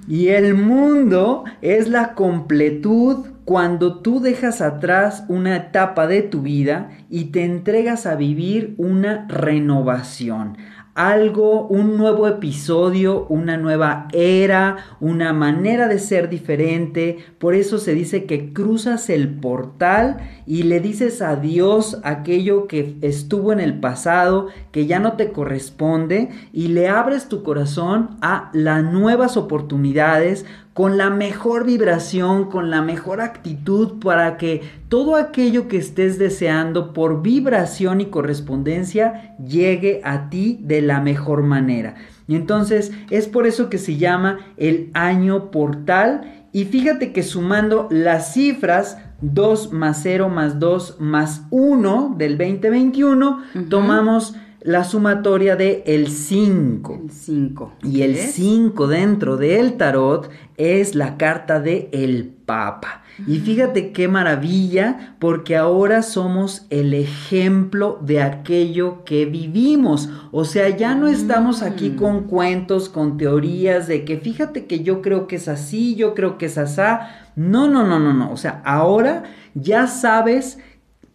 Y 0.08 0.28
el 0.28 0.55
mundo 0.55 1.44
es 1.62 1.88
la 1.88 2.14
completud 2.14 3.26
cuando 3.45 3.99
tú 4.00 4.21
dejas 4.21 4.61
atrás 4.61 5.25
una 5.28 5.56
etapa 5.56 6.06
de 6.06 6.23
tu 6.23 6.42
vida 6.42 6.90
y 7.09 7.26
te 7.26 7.45
entregas 7.45 8.06
a 8.06 8.14
vivir 8.14 8.75
una 8.76 9.26
renovación 9.28 10.56
algo, 10.94 11.66
un 11.66 11.97
nuevo 11.97 12.26
episodio, 12.26 13.26
una 13.28 13.56
nueva 13.56 14.09
era, 14.12 14.76
una 15.00 15.32
manera 15.32 15.88
de 15.88 15.99
ser 15.99 16.28
diferente. 16.28 17.18
Por 17.38 17.54
eso 17.54 17.78
se 17.78 17.94
dice 17.94 18.25
que 18.25 18.52
cruzas 18.52 19.09
el 19.11 19.28
portal 19.28 20.18
y 20.47 20.64
le 20.64 20.80
dices 20.80 21.23
adiós 21.23 22.00
aquello 22.02 22.66
que 22.66 22.97
estuvo 23.02 23.52
en 23.52 23.61
el 23.61 23.78
pasado, 23.78 24.49
que 24.73 24.87
ya 24.87 24.99
no 24.99 25.12
te 25.14 25.32
corresponde, 25.32 26.30
y 26.52 26.68
le 26.68 26.88
abres 26.88 27.28
tu 27.28 27.42
corazón 27.42 28.16
a 28.20 28.50
las 28.52 28.82
nuevas 28.82 29.37
oportunidades 29.37 30.44
con 30.75 30.97
la 30.97 31.11
mejor 31.11 31.65
vibración, 31.67 32.49
con 32.49 32.71
la 32.71 32.81
mejor 32.81 33.21
actitud 33.21 33.99
para 34.00 34.37
que 34.37 34.62
todo 34.89 35.17
aquello 35.17 35.67
que 35.67 35.77
estés 35.77 36.19
deseando 36.19 36.93
por 36.93 37.23
vibración 37.23 38.00
y 38.00 38.07
correspondencia 38.07 39.37
llegue 39.39 40.00
a 40.05 40.31
ti 40.31 40.61
de 40.62 40.81
la 40.81 41.00
mejor 41.00 41.43
manera. 41.43 41.97
Y 42.29 42.37
entonces 42.37 42.93
es 43.11 43.27
por 43.27 43.47
eso 43.47 43.69
que 43.69 43.79
se 43.79 43.97
llama 43.97 44.39
el 44.57 44.91
año 44.95 45.50
portal. 45.50 46.47
Y 46.53 46.67
fíjate 46.67 47.12
que 47.12 47.25
sumando 47.25 47.89
las 47.91 48.35
cifras 48.35 48.99
2 49.23 49.73
más 49.73 50.00
0 50.03 50.29
más 50.29 50.61
2 50.61 50.99
más 51.00 51.43
1 51.50 52.15
del 52.17 52.39
2021, 52.39 53.43
tomamos 53.69 54.37
la 54.62 54.85
sumatoria 54.85 55.57
de 55.57 55.83
el 55.87 56.09
5. 56.09 57.00
El 57.05 57.11
5. 57.11 57.73
Y 57.83 58.02
el 58.02 58.17
5 58.17 58.87
dentro 58.88 59.37
del 59.37 59.76
tarot 59.76 60.31
es 60.57 60.95
la 60.95 61.17
carta 61.17 61.61
de 61.61 61.88
el 61.93 62.26
Papa. 62.45 63.02
Y 63.26 63.38
fíjate 63.38 63.93
qué 63.93 64.09
maravilla, 64.09 65.17
porque 65.19 65.57
ahora 65.57 66.02
somos 66.02 66.67
el 66.71 66.95
ejemplo 66.95 67.99
de 68.02 68.23
aquello 68.23 69.05
que 69.05 69.26
vivimos. 69.26 70.09
O 70.33 70.45
sea, 70.45 70.69
ya 70.75 70.95
no 70.95 71.07
estamos 71.07 71.62
aquí 71.62 71.90
Mm. 71.90 71.97
con 71.97 72.23
cuentos, 72.25 72.88
con 72.88 73.17
teorías 73.19 73.87
de 73.87 74.05
que 74.05 74.17
fíjate 74.19 74.67
que 74.67 74.81
yo 74.81 75.00
creo 75.02 75.26
que 75.26 75.37
es 75.37 75.49
así, 75.49 75.95
yo 75.97 76.14
creo 76.14 76.38
que 76.38 76.47
es 76.47 76.59
asá. 76.59 77.09
No, 77.37 77.69
no, 77.69 77.87
no, 77.87 77.99
no, 77.99 78.12
no. 78.14 78.33
O 78.33 78.37
sea, 78.37 78.62
ahora 78.64 79.25
ya 79.55 79.87
sabes 79.87 80.59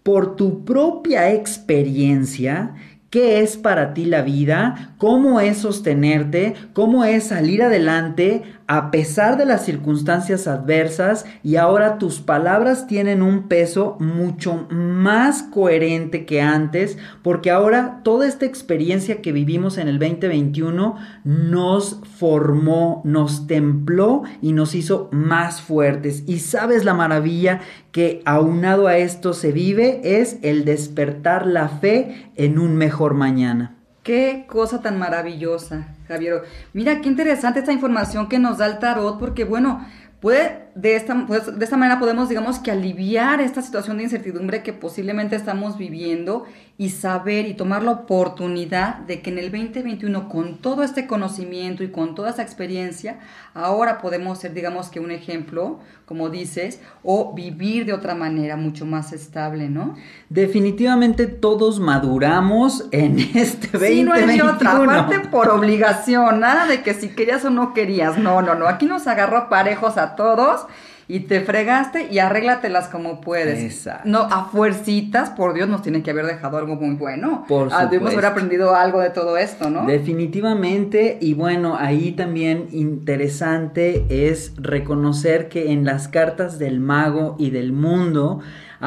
por 0.04 0.36
tu 0.36 0.64
propia 0.64 1.34
experiencia 1.34 2.76
qué 3.16 3.40
es 3.40 3.56
para 3.56 3.94
ti 3.94 4.04
la 4.04 4.24
vida, 4.24 4.94
cómo 4.98 5.40
es 5.40 5.60
sostenerte, 5.60 6.54
cómo 6.74 7.06
es 7.06 7.24
salir 7.24 7.64
adelante 7.64 8.44
a 8.68 8.90
pesar 8.90 9.38
de 9.38 9.46
las 9.46 9.64
circunstancias 9.64 10.48
adversas 10.48 11.26
y 11.44 11.58
ahora 11.58 12.00
tus 12.00 12.20
palabras 12.20 12.88
tienen 12.88 13.22
un 13.22 13.48
peso 13.48 13.96
mucho 14.00 14.68
más 14.72 15.44
coherente 15.44 16.26
que 16.26 16.42
antes 16.42 16.98
porque 17.22 17.52
ahora 17.52 18.02
toda 18.04 18.28
esta 18.28 18.46
experiencia 18.46 19.22
que 19.22 19.32
vivimos 19.32 19.78
en 19.78 19.88
el 19.88 20.00
2021 20.00 20.96
nos 21.24 22.02
formó, 22.18 23.02
nos 23.06 23.46
templó 23.46 24.24
y 24.42 24.54
nos 24.54 24.74
hizo 24.74 25.10
más 25.12 25.62
fuertes. 25.62 26.24
Y 26.26 26.40
sabes 26.40 26.86
la 26.86 26.96
maravilla 26.96 27.62
que 27.92 28.24
aunado 28.26 28.88
a 28.88 28.98
esto 28.98 29.34
se 29.34 29.52
vive 29.52 30.02
es 30.04 30.40
el 30.42 30.66
despertar 30.66 31.46
la 31.46 31.70
fe 31.70 32.32
en 32.36 32.58
un 32.58 32.76
mejor 32.76 33.14
mañana. 33.14 33.75
Qué 34.06 34.46
cosa 34.48 34.84
tan 34.84 35.00
maravillosa, 35.00 35.88
Javier. 36.08 36.44
Mira, 36.74 37.02
qué 37.02 37.10
interesante 37.10 37.62
esta 37.62 37.74
información 37.74 38.30
que 38.30 38.38
nos 38.38 38.60
da 38.60 38.68
el 38.68 38.78
tarot, 38.78 39.18
porque 39.18 39.46
bueno, 39.46 39.84
puede 40.20 40.65
de 40.76 40.98
esta, 40.98 41.26
pues, 41.26 41.58
de 41.58 41.64
esta 41.64 41.78
manera 41.78 42.00
podemos, 42.00 42.28
digamos, 42.28 42.60
que 42.60 42.70
aliviar 42.70 43.40
esta 43.40 43.62
situación 43.62 43.96
de 43.98 44.04
incertidumbre 44.04 44.62
que 44.62 44.74
posiblemente 44.74 45.38
estamos 45.38 45.78
viviendo 45.78 46.46
y 46.78 46.90
saber 46.90 47.48
y 47.48 47.54
tomar 47.54 47.82
la 47.82 47.92
oportunidad 47.92 48.98
de 48.98 49.22
que 49.22 49.30
en 49.30 49.38
el 49.38 49.50
2021, 49.50 50.28
con 50.28 50.58
todo 50.58 50.84
este 50.84 51.08
conocimiento 51.08 51.82
y 51.86 51.92
con 51.92 52.14
toda 52.14 52.32
esta 52.32 52.42
experiencia, 52.42 53.20
ahora 53.54 54.00
podemos 54.00 54.40
ser, 54.40 54.54
digamos, 54.54 54.90
que 54.90 55.00
un 55.00 55.12
ejemplo, 55.12 55.80
como 56.06 56.30
dices, 56.30 56.82
o 57.04 57.34
vivir 57.34 57.86
de 57.86 57.94
otra 57.94 58.14
manera 58.14 58.58
mucho 58.58 58.86
más 58.86 59.14
estable, 59.14 59.70
¿no? 59.70 59.96
Definitivamente 60.28 61.28
todos 61.28 61.80
maduramos 61.80 62.90
en 62.92 63.18
este 63.34 63.70
2021. 63.70 63.88
Sí, 63.88 64.04
no 64.04 64.14
hay 64.14 64.42
otra, 64.42 64.72
aparte 64.76 65.30
por 65.30 65.50
obligación, 65.50 66.42
nada 66.42 66.68
de 66.68 66.84
que 66.84 66.94
si 66.94 67.08
querías 67.08 67.46
o 67.46 67.50
no 67.50 67.74
querías, 67.74 68.18
no, 68.18 68.42
no, 68.42 68.56
no, 68.56 68.68
aquí 68.68 68.88
nos 68.88 69.08
agarró 69.08 69.48
parejos 69.48 69.98
a 69.98 70.18
todos 70.18 70.65
y 71.08 71.22
te 71.22 71.42
fregaste 71.42 72.08
y 72.12 72.18
arréglatelas 72.18 72.88
como 72.88 73.22
puedes. 73.22 73.60
Exacto. 73.64 74.10
No, 74.10 74.22
a 74.22 74.46
fuercitas, 74.46 75.30
por 75.30 75.54
Dios, 75.54 75.70
nos 75.70 75.84
tiene 75.84 76.02
que 76.02 76.10
haber 76.12 76.26
dejado 76.26 76.58
algo 76.58 76.76
muy 76.76 76.96
bueno. 76.96 77.46
Por 77.48 77.68
Ah, 77.72 77.86
Debemos 77.86 78.10
supuesto. 78.12 78.18
haber 78.20 78.26
aprendido 78.26 78.76
algo 78.76 79.02
de 79.02 79.12
todo 79.12 79.38
esto, 79.38 79.70
¿no? 79.70 79.86
Definitivamente, 79.86 81.18
y 81.22 81.36
bueno, 81.36 81.78
ahí 81.78 82.14
también 82.14 82.68
interesante 82.72 84.06
es 84.10 84.54
reconocer 84.58 85.50
que 85.50 85.72
en 85.72 85.86
las 85.86 86.08
cartas 86.08 86.60
del 86.60 86.80
mago 86.80 87.36
y 87.40 87.50
del 87.52 87.72
mundo 87.72 88.40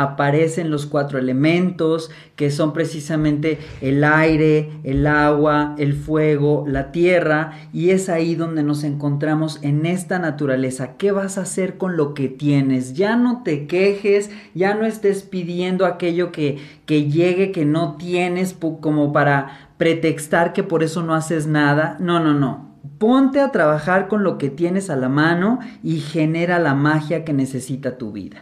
aparecen 0.03 0.71
los 0.71 0.87
cuatro 0.87 1.19
elementos 1.19 2.11
que 2.37 2.51
son 2.51 2.73
precisamente 2.73 3.59
el 3.81 4.05
aire, 4.05 4.71
el 4.85 5.07
agua, 5.07 5.75
el 5.79 5.95
fuego, 5.95 6.65
la 6.67 6.93
tierra 6.93 7.53
y 7.73 7.91
es 7.91 8.09
ahí 8.09 8.35
donde 8.35 8.63
nos 8.63 8.85
encontramos 8.85 9.59
en 9.63 9.87
esta 9.87 10.19
naturaleza. 10.19 10.97
¿Qué 10.97 11.11
vas 11.11 11.37
a 11.37 11.43
hacer 11.43 11.79
con 11.79 11.97
lo 11.97 12.15
que 12.15 12.29
tienes? 12.29 12.95
Ya 12.95 13.17
no 13.17 13.43
te 13.43 13.67
quejes, 13.67 14.31
ya 14.55 14.75
no 14.75 14.87
estés 14.87 15.23
pidiendo 15.23 15.85
aquello 15.85 16.33
que, 16.33 16.59
que 16.87 17.11
llegue 17.11 17.53
que 17.53 17.65
no 17.65 17.97
tienes 17.97 18.57
como 18.81 19.13
para 19.13 19.71
pretextar 19.79 20.53
que 20.53 20.63
por 20.63 20.83
eso 20.83 21.03
no 21.03 21.15
haces 21.15 21.47
nada. 21.47 21.97
No, 22.01 22.21
no, 22.21 22.35
no. 22.35 22.69
Ponte 22.99 23.41
a 23.41 23.53
trabajar 23.53 24.09
con 24.09 24.23
lo 24.23 24.39
que 24.39 24.51
tienes 24.51 24.91
a 24.91 24.97
la 24.97 25.09
mano 25.09 25.61
y 25.83 26.01
genera 26.01 26.59
la 26.59 26.75
magia 26.75 27.25
que 27.25 27.33
necesita 27.33 27.99
tu 27.99 28.13
vida. 28.13 28.39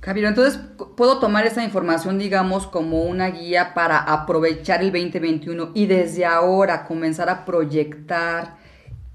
Javier, 0.00 0.26
entonces 0.26 0.60
puedo 0.96 1.18
tomar 1.18 1.46
esa 1.46 1.64
información, 1.64 2.18
digamos, 2.18 2.66
como 2.66 3.02
una 3.02 3.28
guía 3.30 3.74
para 3.74 3.98
aprovechar 3.98 4.80
el 4.80 4.92
2021 4.92 5.70
y 5.74 5.86
desde 5.86 6.24
ahora 6.24 6.84
comenzar 6.84 7.28
a 7.28 7.44
proyectar 7.44 8.56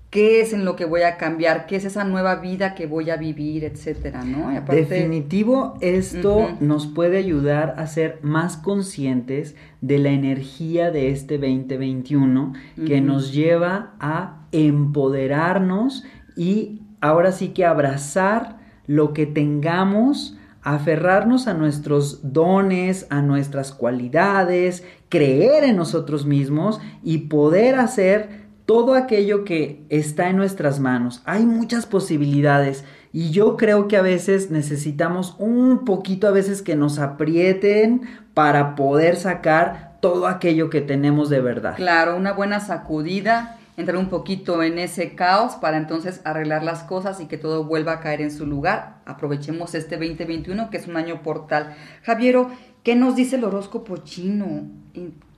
qué 0.10 0.42
es 0.42 0.54
en 0.54 0.64
lo 0.66 0.76
que 0.76 0.86
voy 0.86 1.02
a 1.02 1.18
cambiar, 1.18 1.66
qué 1.66 1.78
es 1.78 1.86
esa 1.86 2.04
nueva 2.04 2.36
vida 2.36 2.76
que 2.76 2.86
voy 2.86 3.10
a 3.10 3.16
vivir, 3.16 3.64
etcétera, 3.64 4.24
¿no? 4.24 4.50
Aparte- 4.50 4.82
Definitivo, 4.86 5.76
esto 5.82 6.52
nos 6.60 6.86
puede 6.86 7.18
ayudar 7.18 7.74
a 7.78 7.88
ser 7.88 8.20
más 8.22 8.58
conscientes 8.58 9.56
de 9.82 9.98
la 9.98 10.10
energía 10.10 10.92
de 10.92 11.10
este 11.10 11.40
2021 11.40 12.54
que 12.86 13.02
nos 13.02 13.32
lleva 13.34 13.94
a 14.00 14.46
empoderarnos 14.52 16.04
y 16.36 16.82
ahora 17.02 17.32
sí 17.32 17.48
que 17.50 17.66
abrazar 17.66 18.60
lo 18.86 19.14
que 19.14 19.26
tengamos, 19.26 20.38
aferrarnos 20.64 21.48
a 21.48 21.54
nuestros 21.54 22.34
dones, 22.34 23.06
a 23.10 23.22
nuestras 23.22 23.72
cualidades, 23.72 24.84
creer 25.10 25.64
en 25.64 25.76
nosotros 25.76 26.26
mismos 26.26 26.80
y 27.04 27.20
poder 27.30 27.76
hacer 27.76 28.44
todo 28.66 28.96
aquello 28.96 29.44
que 29.44 29.86
está 29.90 30.30
en 30.30 30.38
nuestras 30.38 30.80
manos. 30.80 31.22
Hay 31.26 31.46
muchas 31.46 31.86
posibilidades 31.86 32.86
y 33.12 33.32
yo 33.32 33.58
creo 33.58 33.88
que 33.88 33.98
a 33.98 34.02
veces 34.02 34.52
necesitamos 34.52 35.36
un 35.38 35.86
poquito 35.86 36.28
a 36.28 36.32
veces 36.32 36.62
que 36.62 36.76
nos 36.76 36.98
aprieten 36.98 38.02
para 38.34 38.76
poder 38.76 39.18
sacar 39.18 39.98
todo 40.00 40.28
aquello 40.28 40.70
que 40.70 40.82
tenemos 40.82 41.30
de 41.30 41.42
verdad. 41.42 41.76
Claro, 41.76 42.18
una 42.18 42.34
buena 42.34 42.60
sacudida, 42.60 43.58
entrar 43.78 43.98
un 43.98 44.10
poquito 44.10 44.62
en 44.62 44.78
ese 44.78 45.16
caos 45.16 45.54
para 45.56 45.78
entonces 45.78 46.22
arreglar 46.26 46.64
las 46.64 46.84
cosas 46.84 47.20
y 47.22 47.26
que 47.26 47.38
todo 47.38 47.64
vuelva 47.64 47.94
a 47.94 48.00
caer 48.00 48.22
en 48.22 48.32
su 48.32 48.46
lugar. 48.46 49.02
Aprovechemos 49.06 49.74
este 49.76 49.98
2021 49.98 50.70
que 50.70 50.78
es 50.78 50.88
un 50.88 50.98
año 50.98 51.22
portal. 51.24 51.76
Javiero, 52.04 52.52
¿qué 52.84 52.96
nos 52.96 53.16
dice 53.16 53.38
el 53.38 53.44
horóscopo 53.44 53.98
chino? 53.98 54.68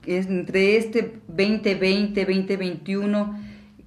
Entre 0.06 0.76
este 0.76 1.20
2020, 1.28 2.24
2021, 2.24 3.40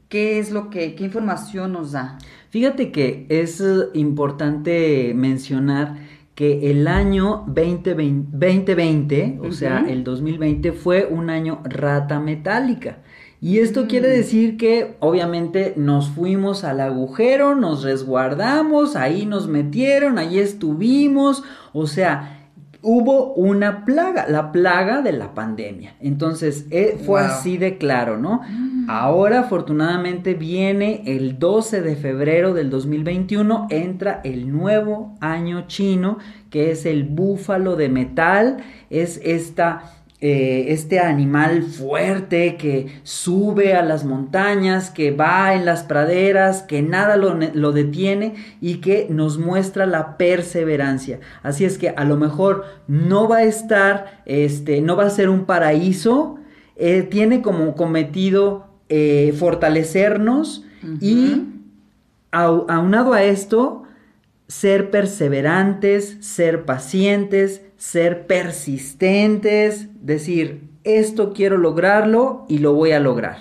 ¿qué 0.09 0.39
es 0.39 0.51
lo 0.51 0.69
que, 0.69 0.95
qué 0.95 1.05
información 1.05 1.73
nos 1.73 1.91
da? 1.93 2.17
Fíjate 2.49 2.91
que 2.91 3.25
es 3.29 3.61
eh, 3.61 3.85
importante 3.93 5.13
mencionar 5.15 5.95
que 6.33 6.71
el 6.71 6.87
año 6.87 7.43
2020, 7.47 8.29
2020, 8.31 9.39
o 9.43 9.51
sea, 9.51 9.85
el 9.87 10.03
2020 10.03 10.71
fue 10.71 11.05
un 11.05 11.29
año 11.29 11.61
rata 11.65 12.19
metálica. 12.19 12.99
Y 13.41 13.59
esto 13.59 13.83
Mm. 13.83 13.87
quiere 13.87 14.09
decir 14.09 14.57
que 14.57 14.97
obviamente 14.99 15.73
nos 15.77 16.09
fuimos 16.09 16.63
al 16.63 16.81
agujero, 16.81 17.55
nos 17.55 17.83
resguardamos, 17.83 18.95
ahí 18.95 19.25
nos 19.25 19.47
metieron, 19.47 20.17
ahí 20.17 20.39
estuvimos, 20.39 21.43
o 21.71 21.87
sea, 21.87 22.35
hubo 22.81 23.33
una 23.33 23.83
plaga, 23.85 24.25
la 24.29 24.51
plaga 24.51 25.01
de 25.01 25.11
la 25.11 25.33
pandemia. 25.33 25.95
Entonces, 25.99 26.65
eh, 26.71 26.97
fue 27.05 27.21
Wow. 27.21 27.29
así 27.31 27.57
de 27.57 27.77
claro, 27.77 28.17
¿no? 28.17 28.41
Ahora, 28.87 29.41
afortunadamente, 29.41 30.33
viene 30.33 31.03
el 31.05 31.37
12 31.39 31.81
de 31.81 31.95
febrero 31.95 32.53
del 32.53 32.69
2021, 32.69 33.67
entra 33.69 34.19
el 34.23 34.51
nuevo 34.51 35.13
año 35.19 35.65
chino, 35.67 36.17
que 36.49 36.71
es 36.71 36.85
el 36.85 37.03
búfalo 37.03 37.75
de 37.75 37.89
metal, 37.89 38.57
es 38.89 39.19
esta... 39.23 39.83
eh, 40.21 40.65
este 40.73 40.99
animal 40.99 41.63
fuerte 41.63 42.57
que 42.57 42.99
sube 43.03 43.73
a 43.73 43.81
las 43.83 44.03
montañas, 44.03 44.89
que 44.89 45.11
va 45.11 45.53
en 45.53 45.63
las 45.63 45.83
praderas, 45.83 46.61
que 46.61 46.81
nada 46.81 47.15
lo, 47.15 47.35
lo 47.35 47.71
detiene 47.71 48.35
y 48.59 48.81
que 48.81 49.07
nos 49.09 49.37
muestra 49.37 49.85
la 49.85 50.17
perseverancia. 50.17 51.21
Así 51.41 51.63
es 51.63 51.77
que 51.77 51.89
a 51.89 52.03
lo 52.03 52.17
mejor 52.17 52.65
no 52.87 53.29
va 53.29 53.37
a 53.37 53.43
estar, 53.43 54.21
este, 54.25 54.81
no 54.81 54.97
va 54.97 55.05
a 55.05 55.09
ser 55.09 55.29
un 55.29 55.45
paraíso, 55.45 56.37
eh, 56.75 57.03
tiene 57.03 57.41
como 57.41 57.75
cometido 57.75 58.67
eh, 58.89 59.33
fortalecernos 59.37 60.65
y 60.99 61.43
aunado 62.31 63.13
a 63.13 63.23
esto, 63.23 63.83
ser 64.47 64.91
perseverantes, 64.91 66.17
ser 66.21 66.65
pacientes, 66.65 67.61
ser 67.79 68.27
persistentes, 68.27 69.87
decir, 70.05 70.69
esto 70.83 71.33
quiero 71.33 71.57
lograrlo 71.57 72.45
y 72.49 72.59
lo 72.59 72.73
voy 72.73 72.91
a 72.91 72.99
lograr. 72.99 73.37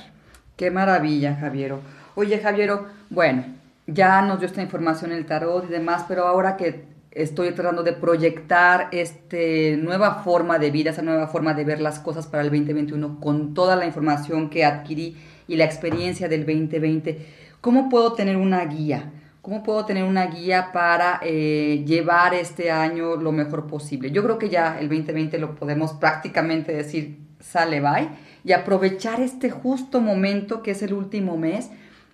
Qué 0.56 0.70
maravilla, 0.70 1.36
Javiero. 1.36 1.80
Oye, 2.14 2.38
Javiero, 2.38 2.86
bueno, 3.10 3.44
ya 3.88 4.22
nos 4.22 4.38
dio 4.38 4.46
esta 4.46 4.62
información 4.62 5.10
el 5.10 5.26
tarot 5.26 5.64
y 5.68 5.72
demás, 5.72 6.04
pero 6.06 6.26
ahora 6.26 6.56
que 6.56 6.84
estoy 7.10 7.50
tratando 7.50 7.82
de 7.82 7.92
proyectar 7.92 8.88
esta 8.92 9.36
nueva 9.76 10.22
forma 10.22 10.60
de 10.60 10.70
vida, 10.70 10.90
esa 10.90 11.02
nueva 11.02 11.26
forma 11.26 11.52
de 11.54 11.64
ver 11.64 11.80
las 11.80 11.98
cosas 11.98 12.28
para 12.28 12.44
el 12.44 12.50
2021 12.50 13.18
con 13.18 13.54
toda 13.54 13.74
la 13.74 13.86
información 13.86 14.50
que 14.50 14.64
adquirí 14.64 15.16
y 15.48 15.56
la 15.56 15.64
experiencia 15.64 16.28
del 16.28 16.46
2020. 16.46 17.26
¿Cómo 17.60 17.88
puedo 17.88 18.12
tener 18.12 18.36
una 18.36 18.64
guía? 18.66 19.10
¿Cómo 19.48 19.62
puedo 19.62 19.86
tener 19.86 20.04
una 20.04 20.26
guía 20.26 20.72
para 20.74 21.20
eh, 21.22 21.82
llevar 21.86 22.34
este 22.34 22.70
año 22.70 23.16
lo 23.16 23.32
mejor 23.32 23.66
posible? 23.66 24.10
Yo 24.10 24.22
creo 24.22 24.38
que 24.38 24.50
ya 24.50 24.78
el 24.78 24.90
2020 24.90 25.38
lo 25.38 25.54
podemos 25.54 25.94
prácticamente 25.94 26.72
decir, 26.72 27.16
sale, 27.40 27.80
bye, 27.80 28.10
y 28.44 28.52
aprovechar 28.52 29.22
este 29.22 29.48
justo 29.48 30.02
momento 30.02 30.62
que 30.62 30.72
es 30.72 30.82
el 30.82 30.92
último 30.92 31.38
mes 31.38 31.70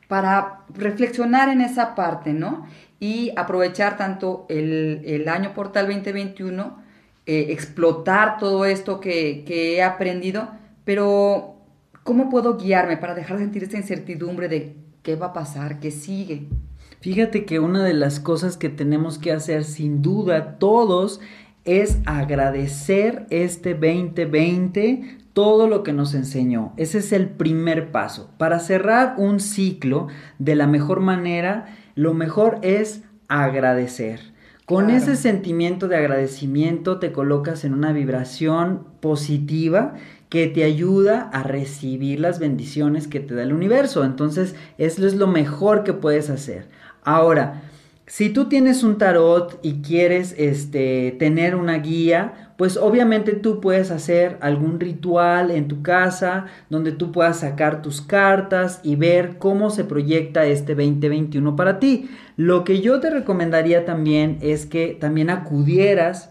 para 0.07 0.61
reflexionar 0.73 1.49
en 1.49 1.61
esa 1.61 1.97
parte, 1.97 2.33
¿no? 2.33 2.69
Y 3.01 3.33
aprovechar 3.35 3.97
tanto 3.97 4.47
el, 4.49 5.27
año 5.29 5.55
portal 5.55 5.89
2021, 5.89 6.85
eh, 7.27 7.47
explotar 7.49 8.39
todo 8.39 8.65
esto 8.65 9.01
que, 9.01 9.43
que 9.45 9.75
he 9.75 9.83
aprendido, 9.83 10.51
pero 10.85 11.57
¿cómo 12.05 12.31
puedo 12.31 12.57
guiarme 12.57 12.97
para 12.97 13.17
dejar 13.17 13.39
de 13.39 13.43
sentir 13.43 13.65
esta 13.65 13.77
incertidumbre 13.77 14.49
de 14.49 14.77
qué 15.03 15.17
va 15.17 15.27
a 15.27 15.33
pasar, 15.33 15.81
qué 15.81 15.91
sigue? 15.91 16.47
Fíjate 17.05 17.45
que 17.45 17.61
una 17.61 17.85
de 17.85 17.93
las 17.93 18.19
cosas 18.19 18.57
que 18.57 18.71
tenemos 18.71 19.19
que 19.19 19.31
hacer 19.31 19.65
sin 19.65 20.01
duda 20.01 20.57
todos 20.59 21.21
es 21.67 21.99
agradecer 22.07 23.27
este 23.29 23.75
2020 23.75 25.19
todo 25.35 25.69
lo 25.69 25.83
que 25.83 25.93
nos 25.93 26.15
enseñó. 26.15 26.73
Ese 26.79 27.01
es 27.01 27.13
el 27.13 27.29
primer 27.29 27.93
paso. 27.93 28.31
Para 28.39 28.59
cerrar 28.59 29.17
un 29.19 29.39
ciclo 29.41 30.09
de 30.39 30.55
la 30.55 30.67
mejor 30.67 31.01
manera, 31.01 31.67
lo 31.95 32.15
mejor 32.15 32.59
es 32.63 33.03
agradecer. 33.29 34.33
Con 34.65 34.89
ese 34.89 35.17
sentimiento 35.17 35.89
de 35.89 35.99
agradecimiento 35.99 37.01
te 37.01 37.13
colocas 37.13 37.67
en 37.67 37.75
una 37.75 37.93
vibración 37.93 38.87
positiva 39.01 39.93
que 40.31 40.47
te 40.47 40.65
ayuda 40.65 41.29
a 41.35 41.43
recibir 41.43 42.19
las 42.19 42.39
bendiciones 42.39 43.07
que 43.07 43.21
te 43.21 43.35
da 43.35 43.43
el 43.43 43.53
universo. 43.53 44.05
Entonces, 44.05 44.57
eso 44.79 45.07
es 45.07 45.17
lo 45.17 45.27
mejor 45.27 45.85
que 45.85 45.93
puedes 45.93 46.31
hacer. 46.31 46.67
Ahora, 47.05 47.63
si 48.07 48.31
tú 48.31 48.49
tienes 48.49 48.83
un 48.83 48.99
tarot 48.99 49.59
y 49.63 49.81
quieres 49.81 50.35
este, 50.37 51.17
tener 51.19 51.55
una 51.55 51.79
guía, 51.79 52.53
pues 52.57 52.77
obviamente 52.77 53.33
tú 53.33 53.61
puedes 53.61 53.91
hacer 53.91 54.37
algún 54.41 54.79
ritual 54.79 55.51
en 55.51 55.69
tu 55.69 55.83
casa 55.83 56.47
donde 56.69 56.93
tú 56.93 57.13
puedas 57.13 57.41
sacar 57.41 57.83
tus 57.83 58.01
cartas 58.03 58.81
y 58.83 58.97
ver 58.97 59.39
cómo 59.39 59.71
se 59.71 59.85
proyecta 59.85 60.45
este 60.45 60.75
2021 60.75 61.57
para 61.57 61.79
ti. 61.79 62.11
Lo 62.37 62.63
que 62.65 62.81
yo 62.81 63.01
te 63.01 63.11
recomendaría 63.11 63.85
también 63.85 64.39
es 64.43 64.67
que 64.67 64.97
también 65.01 65.31
acudieras 65.31 66.31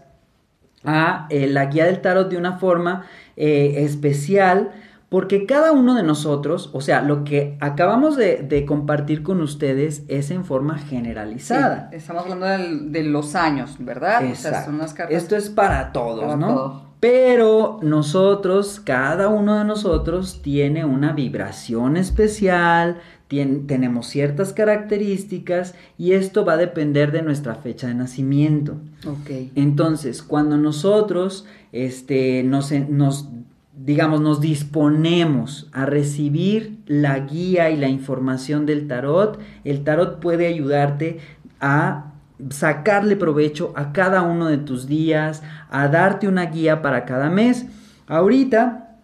a 0.84 1.26
eh, 1.30 1.46
la 1.46 1.66
guía 1.66 1.86
del 1.86 2.00
tarot 2.00 2.30
de 2.30 2.36
una 2.36 2.58
forma 2.58 3.04
eh, 3.36 3.74
especial 3.78 4.70
porque 5.14 5.46
cada 5.46 5.70
uno 5.70 5.94
de 5.94 6.02
nosotros, 6.02 6.70
o 6.72 6.80
sea, 6.80 7.00
lo 7.00 7.22
que 7.22 7.56
acabamos 7.60 8.16
de, 8.16 8.64
compartir 8.66 9.22
con 9.22 9.40
ustedes 9.42 10.02
es 10.08 10.32
en 10.32 10.44
forma 10.44 10.76
generalizada. 10.76 11.88
estamos 11.92 12.24
hablando 12.24 12.90
de 12.90 13.04
los 13.04 13.36
años, 13.36 13.76
¿verdad? 13.78 14.24
Exacto. 14.24 14.72
Esto 15.10 15.36
es 15.36 15.50
para 15.50 15.92
todos, 15.92 16.36
¿no? 16.36 16.82
Pero 16.98 17.78
nosotros, 17.80 18.80
cada 18.80 19.28
uno 19.28 19.56
de 19.56 19.64
nosotros 19.64 20.42
tiene 20.42 20.84
una 20.84 21.12
vibración 21.12 21.96
especial, 21.96 22.98
tenemos 23.28 24.08
ciertas 24.08 24.52
características 24.52 25.76
y 25.96 26.14
esto 26.14 26.44
va 26.44 26.54
a 26.54 26.56
depender 26.56 27.12
de 27.12 27.22
nuestra 27.22 27.54
fecha 27.54 27.86
de 27.86 27.94
nacimiento. 27.94 28.78
Ok. 29.06 29.52
Entonces, 29.54 30.24
cuando 30.24 30.56
nosotros 30.56 31.46
este, 31.70 32.42
nos, 32.42 32.72
nos 32.72 33.28
digamos, 33.76 34.20
nos 34.20 34.40
disponemos 34.40 35.68
a 35.72 35.86
recibir 35.86 36.78
la 36.86 37.18
guía 37.20 37.70
y 37.70 37.76
la 37.76 37.88
información 37.88 38.66
del 38.66 38.86
tarot, 38.86 39.40
el 39.64 39.82
tarot 39.84 40.20
puede 40.20 40.46
ayudarte 40.46 41.18
a 41.60 42.12
sacarle 42.50 43.16
provecho 43.16 43.72
a 43.76 43.92
cada 43.92 44.22
uno 44.22 44.46
de 44.46 44.58
tus 44.58 44.86
días, 44.86 45.42
a 45.70 45.88
darte 45.88 46.28
una 46.28 46.46
guía 46.46 46.82
para 46.82 47.04
cada 47.04 47.30
mes. 47.30 47.66
Ahorita, 48.06 48.98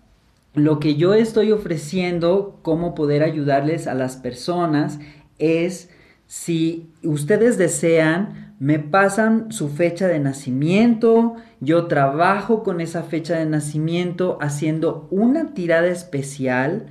lo 0.54 0.78
que 0.78 0.96
yo 0.96 1.14
estoy 1.14 1.52
ofreciendo, 1.52 2.58
cómo 2.62 2.94
poder 2.94 3.22
ayudarles 3.22 3.86
a 3.86 3.94
las 3.94 4.16
personas, 4.16 4.98
es 5.38 5.90
si 6.26 6.92
ustedes 7.02 7.58
desean 7.58 8.49
me 8.60 8.78
pasan 8.78 9.50
su 9.50 9.70
fecha 9.70 10.06
de 10.06 10.20
nacimiento, 10.20 11.36
yo 11.60 11.86
trabajo 11.86 12.62
con 12.62 12.82
esa 12.82 13.02
fecha 13.02 13.36
de 13.38 13.46
nacimiento 13.46 14.36
haciendo 14.42 15.08
una 15.10 15.54
tirada 15.54 15.88
especial 15.88 16.86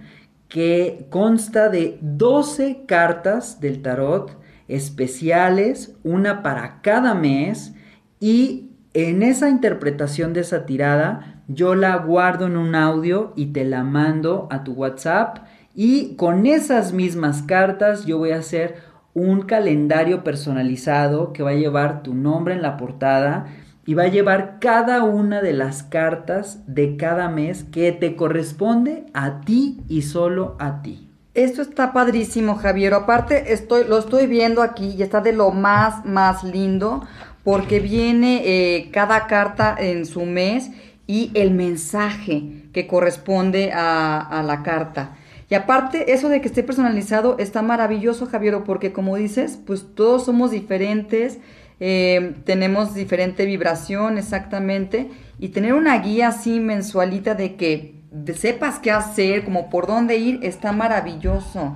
que 0.47 1.05
consta 1.11 1.69
de 1.69 1.99
12 2.01 2.85
cartas 2.87 3.61
del 3.61 3.83
tarot 3.83 4.35
especiales, 4.67 5.95
una 6.03 6.41
para 6.41 6.81
cada 6.81 7.13
mes 7.13 7.75
y 8.19 8.71
en 8.95 9.21
esa 9.21 9.47
interpretación 9.47 10.33
de 10.33 10.41
esa 10.41 10.65
tirada 10.65 11.43
yo 11.47 11.75
la 11.75 11.95
guardo 11.97 12.47
en 12.47 12.57
un 12.57 12.73
audio 12.73 13.31
y 13.35 13.47
te 13.47 13.63
la 13.63 13.83
mando 13.83 14.47
a 14.49 14.63
tu 14.63 14.73
WhatsApp 14.73 15.45
y 15.75 16.15
con 16.15 16.47
esas 16.47 16.93
mismas 16.93 17.43
cartas 17.43 18.07
yo 18.07 18.17
voy 18.17 18.31
a 18.31 18.39
hacer 18.39 18.88
un 19.19 19.41
calendario 19.41 20.23
personalizado 20.23 21.33
que 21.33 21.43
va 21.43 21.51
a 21.51 21.55
llevar 21.55 22.03
tu 22.03 22.13
nombre 22.13 22.53
en 22.53 22.61
la 22.61 22.77
portada 22.77 23.47
y 23.85 23.93
va 23.93 24.03
a 24.03 24.07
llevar 24.07 24.59
cada 24.59 25.03
una 25.03 25.41
de 25.41 25.53
las 25.53 25.83
cartas 25.83 26.59
de 26.67 26.95
cada 26.95 27.29
mes 27.29 27.63
que 27.63 27.91
te 27.91 28.15
corresponde 28.15 29.05
a 29.13 29.41
ti 29.41 29.81
y 29.87 30.03
solo 30.03 30.55
a 30.59 30.81
ti. 30.81 31.07
Esto 31.33 31.61
está 31.61 31.93
padrísimo, 31.93 32.55
Javier. 32.55 32.93
Aparte, 32.93 33.53
estoy, 33.53 33.85
lo 33.85 33.97
estoy 33.97 34.27
viendo 34.27 34.61
aquí 34.61 34.95
y 34.97 35.03
está 35.03 35.21
de 35.21 35.33
lo 35.33 35.51
más, 35.51 36.05
más 36.05 36.43
lindo 36.43 37.03
porque 37.43 37.79
viene 37.79 38.41
eh, 38.45 38.89
cada 38.91 39.27
carta 39.27 39.75
en 39.77 40.05
su 40.05 40.25
mes 40.25 40.69
y 41.07 41.31
el 41.33 41.51
mensaje 41.51 42.65
que 42.73 42.87
corresponde 42.87 43.71
a, 43.73 44.19
a 44.19 44.43
la 44.43 44.63
carta. 44.63 45.15
Y 45.49 45.55
aparte, 45.55 46.13
eso 46.13 46.29
de 46.29 46.41
que 46.41 46.47
esté 46.47 46.61
personalizado 46.61 47.37
está 47.39 47.63
maravilloso, 47.63 48.27
Javier, 48.27 48.59
porque 48.65 48.93
como 48.93 49.15
dices, 49.15 49.59
pues 49.65 49.95
todos 49.95 50.25
somos 50.25 50.51
diferentes, 50.51 51.39
eh, 51.79 52.35
tenemos 52.45 52.93
diferente 52.93 53.45
vibración 53.45 54.19
exactamente, 54.19 55.09
y 55.39 55.49
tener 55.49 55.73
una 55.73 55.97
guía 55.99 56.27
así 56.27 56.59
mensualita 56.59 57.33
de 57.33 57.55
que 57.55 57.95
sepas 58.35 58.77
qué 58.77 58.91
hacer, 58.91 59.43
como 59.43 59.71
por 59.71 59.87
dónde 59.87 60.17
ir, 60.17 60.39
está 60.43 60.71
maravilloso. 60.71 61.75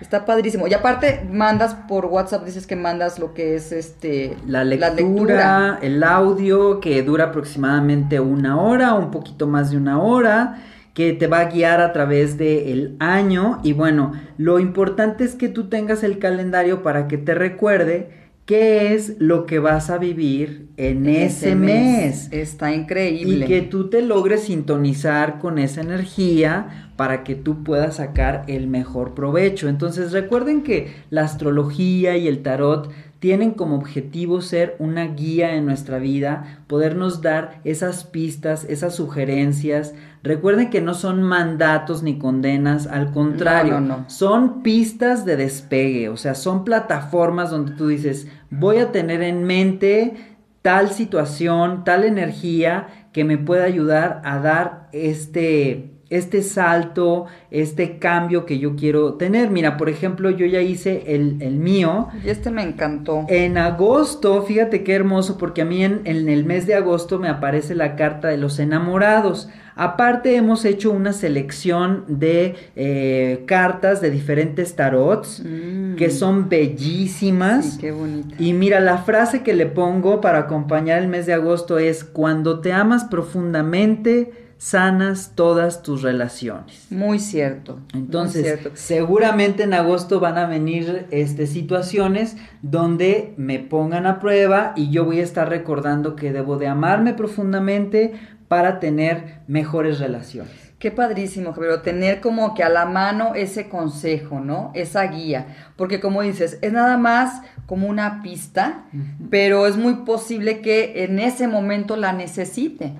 Está 0.00 0.24
padrísimo. 0.24 0.66
Y 0.66 0.72
aparte, 0.72 1.26
mandas 1.30 1.74
por 1.74 2.06
WhatsApp, 2.06 2.46
dices 2.46 2.66
que 2.66 2.74
mandas 2.74 3.18
lo 3.18 3.34
que 3.34 3.54
es 3.54 3.70
este 3.70 4.34
la 4.46 4.64
lectura, 4.64 5.78
el 5.82 6.02
audio, 6.02 6.80
que 6.80 7.02
dura 7.02 7.24
aproximadamente 7.24 8.18
una 8.18 8.58
hora, 8.58 8.94
un 8.94 9.10
poquito 9.10 9.46
más 9.46 9.70
de 9.70 9.76
una 9.76 10.00
hora 10.00 10.62
que 10.94 11.12
te 11.12 11.26
va 11.26 11.40
a 11.40 11.50
guiar 11.50 11.80
a 11.80 11.92
través 11.92 12.36
del 12.36 12.96
año 12.98 13.60
y 13.62 13.72
bueno, 13.72 14.12
lo 14.38 14.58
importante 14.58 15.24
es 15.24 15.34
que 15.34 15.48
tú 15.48 15.68
tengas 15.68 16.02
el 16.02 16.18
calendario 16.18 16.82
para 16.82 17.08
que 17.08 17.18
te 17.18 17.34
recuerde 17.34 18.20
qué 18.50 18.94
es 18.94 19.14
lo 19.20 19.46
que 19.46 19.60
vas 19.60 19.90
a 19.90 19.98
vivir 19.98 20.66
en 20.76 21.06
ese, 21.06 21.54
mes. 21.54 22.28
Está 22.32 22.74
increíble. 22.74 23.44
Y 23.44 23.48
que 23.48 23.62
tú 23.62 23.90
te 23.90 24.02
logres 24.02 24.42
sintonizar 24.42 25.38
con 25.38 25.60
esa 25.60 25.82
energía 25.82 26.90
para 26.96 27.22
que 27.22 27.36
tú 27.36 27.62
puedas 27.62 27.96
sacar 27.96 28.42
el 28.48 28.66
mejor 28.66 29.14
provecho. 29.14 29.68
Entonces 29.68 30.10
recuerden 30.10 30.62
que 30.62 30.92
la 31.10 31.22
astrología 31.22 32.16
y 32.16 32.26
el 32.26 32.42
tarot 32.42 32.90
tienen 33.20 33.52
como 33.52 33.76
objetivo 33.76 34.40
ser 34.40 34.76
una 34.78 35.06
guía 35.06 35.54
en 35.54 35.66
nuestra 35.66 35.98
vida, 35.98 36.62
podernos 36.66 37.20
dar 37.20 37.60
esas 37.64 38.04
pistas, 38.04 38.64
esas 38.64 38.94
sugerencias. 38.94 39.94
Recuerden 40.22 40.70
que 40.70 40.80
no 40.80 40.94
son 40.94 41.22
mandatos 41.22 42.02
ni 42.02 42.18
condenas, 42.18 42.86
al 42.86 43.12
contrario, 43.12 44.04
son 44.08 44.62
pistas 44.62 45.26
de 45.26 45.36
despegue, 45.36 46.08
o 46.08 46.16
sea, 46.16 46.34
son 46.34 46.64
plataformas 46.64 47.50
donde 47.50 47.72
tú 47.72 47.88
dices, 47.88 48.26
voy 48.48 48.78
a 48.78 48.90
tener 48.90 49.22
en 49.22 49.44
mente 49.44 50.14
tal 50.62 50.90
situación, 50.90 51.84
tal 51.84 52.04
energía 52.04 52.88
que 53.12 53.24
me 53.24 53.36
pueda 53.36 53.64
ayudar 53.64 54.22
a 54.24 54.38
dar 54.38 54.88
este 54.92 55.90
este 56.10 56.42
salto, 56.42 57.26
este 57.52 57.98
cambio 57.98 58.44
que 58.44 58.58
yo 58.58 58.74
quiero 58.74 59.14
tener. 59.14 59.50
Mira, 59.50 59.76
por 59.76 59.88
ejemplo, 59.88 60.28
yo 60.30 60.44
ya 60.44 60.60
hice 60.60 61.04
el, 61.14 61.36
mío. 61.54 62.08
Y 62.24 62.30
este 62.30 62.50
me 62.50 62.62
encantó. 62.62 63.24
En 63.28 63.56
agosto, 63.56 64.42
fíjate 64.42 64.82
qué 64.82 64.94
hermoso, 64.94 65.38
porque 65.38 65.62
a 65.62 65.64
mí 65.64 65.84
en, 65.84 66.02
el 66.04 66.44
mes 66.44 66.66
de 66.66 66.74
agosto 66.74 67.20
me 67.20 67.28
aparece 67.28 67.76
la 67.76 67.94
carta 67.94 68.28
de 68.28 68.36
los 68.36 68.58
enamorados. 68.58 69.48
Aparte 69.76 70.34
hemos 70.34 70.64
hecho 70.64 70.90
una 70.90 71.12
selección 71.12 72.04
de 72.08 72.56
eh, 72.74 73.44
cartas 73.46 74.00
de 74.00 74.10
diferentes 74.10 74.74
tarots 74.74 75.42
mm. 75.44 75.94
que 75.94 76.10
son 76.10 76.48
bellísimas. 76.48 77.78
qué 77.80 77.92
bonita. 77.92 78.34
Y 78.38 78.52
mira, 78.52 78.80
la 78.80 78.98
frase 78.98 79.42
que 79.42 79.54
le 79.54 79.66
pongo 79.66 80.20
para 80.20 80.40
acompañar 80.40 81.00
el 81.00 81.08
mes 81.08 81.26
de 81.26 81.34
agosto 81.34 81.78
es, 81.78 82.02
cuando 82.04 82.60
te 82.60 82.72
amas 82.72 83.04
profundamente, 83.04 84.49
sanas 84.60 85.32
todas 85.34 85.82
tus 85.82 86.02
relaciones. 86.02 86.86
Muy 86.90 87.18
cierto. 87.18 87.80
Entonces, 87.94 88.58
seguramente 88.74 89.62
en 89.62 89.72
agosto 89.72 90.20
van 90.20 90.36
a 90.36 90.46
venir 90.46 91.06
este, 91.10 91.46
situaciones 91.46 92.36
donde 92.60 93.32
me 93.38 93.58
pongan 93.58 94.04
a 94.04 94.20
prueba 94.20 94.74
y 94.76 94.90
yo 94.90 95.06
voy 95.06 95.20
a 95.20 95.24
estar 95.24 95.48
recordando 95.48 96.14
que 96.14 96.30
debo 96.30 96.58
de 96.58 96.66
amarme 96.66 97.14
profundamente 97.14 98.12
para 98.48 98.80
tener 98.80 99.40
mejores 99.46 99.98
relaciones. 99.98 100.52
Qué 100.78 100.90
padrísimo, 100.90 101.54
pero 101.54 101.80
tener 101.80 102.20
como 102.20 102.52
que 102.52 102.62
a 102.62 102.68
la 102.68 102.84
mano 102.84 103.34
ese 103.34 103.70
consejo, 103.70 104.40
¿no? 104.40 104.72
Esa 104.74 105.04
guía. 105.04 105.72
Porque 105.76 106.00
como 106.00 106.20
dices, 106.20 106.58
es 106.60 106.72
nada 106.72 106.98
más 106.98 107.40
como 107.64 107.86
una 107.86 108.20
pista, 108.22 108.84
pero 109.30 109.66
es 109.66 109.78
muy 109.78 110.04
posible 110.04 110.60
que 110.60 111.04
en 111.04 111.18
ese 111.18 111.48
momento 111.48 111.96
la 111.96 112.12
necesite. 112.12 112.94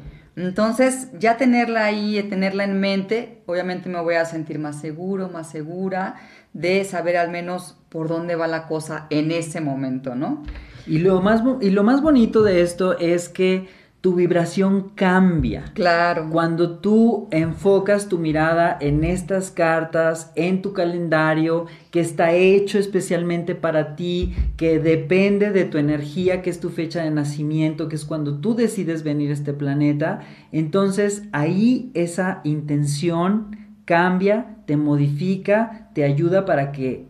Entonces, 0.46 1.08
ya 1.18 1.36
tenerla 1.36 1.84
ahí, 1.84 2.22
tenerla 2.22 2.64
en 2.64 2.80
mente, 2.80 3.42
obviamente 3.46 3.88
me 3.88 4.00
voy 4.00 4.14
a 4.14 4.24
sentir 4.24 4.58
más 4.58 4.80
seguro, 4.80 5.28
más 5.28 5.50
segura 5.50 6.16
de 6.54 6.84
saber 6.84 7.18
al 7.18 7.30
menos 7.30 7.76
por 7.90 8.08
dónde 8.08 8.36
va 8.36 8.46
la 8.46 8.66
cosa 8.66 9.06
en 9.10 9.32
ese 9.32 9.60
momento, 9.60 10.14
¿no? 10.14 10.42
Y 10.86 10.98
lo 10.98 11.20
más, 11.20 11.42
y 11.60 11.70
lo 11.70 11.84
más 11.84 12.00
bonito 12.00 12.42
de 12.42 12.62
esto 12.62 12.98
es 12.98 13.28
que 13.28 13.68
tu 14.00 14.14
vibración 14.14 14.92
cambia. 14.94 15.64
Claro. 15.74 16.30
Cuando 16.30 16.78
tú 16.78 17.28
enfocas 17.30 18.08
tu 18.08 18.18
mirada 18.18 18.78
en 18.80 19.04
estas 19.04 19.50
cartas, 19.50 20.32
en 20.36 20.62
tu 20.62 20.72
calendario, 20.72 21.66
que 21.90 22.00
está 22.00 22.32
hecho 22.32 22.78
especialmente 22.78 23.54
para 23.54 23.96
ti, 23.96 24.34
que 24.56 24.78
depende 24.78 25.50
de 25.50 25.64
tu 25.66 25.76
energía, 25.76 26.40
que 26.40 26.48
es 26.48 26.60
tu 26.60 26.70
fecha 26.70 27.02
de 27.02 27.10
nacimiento, 27.10 27.88
que 27.88 27.96
es 27.96 28.06
cuando 28.06 28.38
tú 28.38 28.54
decides 28.54 29.02
venir 29.02 29.30
a 29.30 29.34
este 29.34 29.52
planeta, 29.52 30.20
entonces 30.50 31.24
ahí 31.32 31.90
esa 31.92 32.40
intención 32.44 33.56
cambia, 33.84 34.56
te 34.66 34.78
modifica, 34.78 35.90
te 35.94 36.04
ayuda 36.04 36.46
para 36.46 36.72
que 36.72 37.09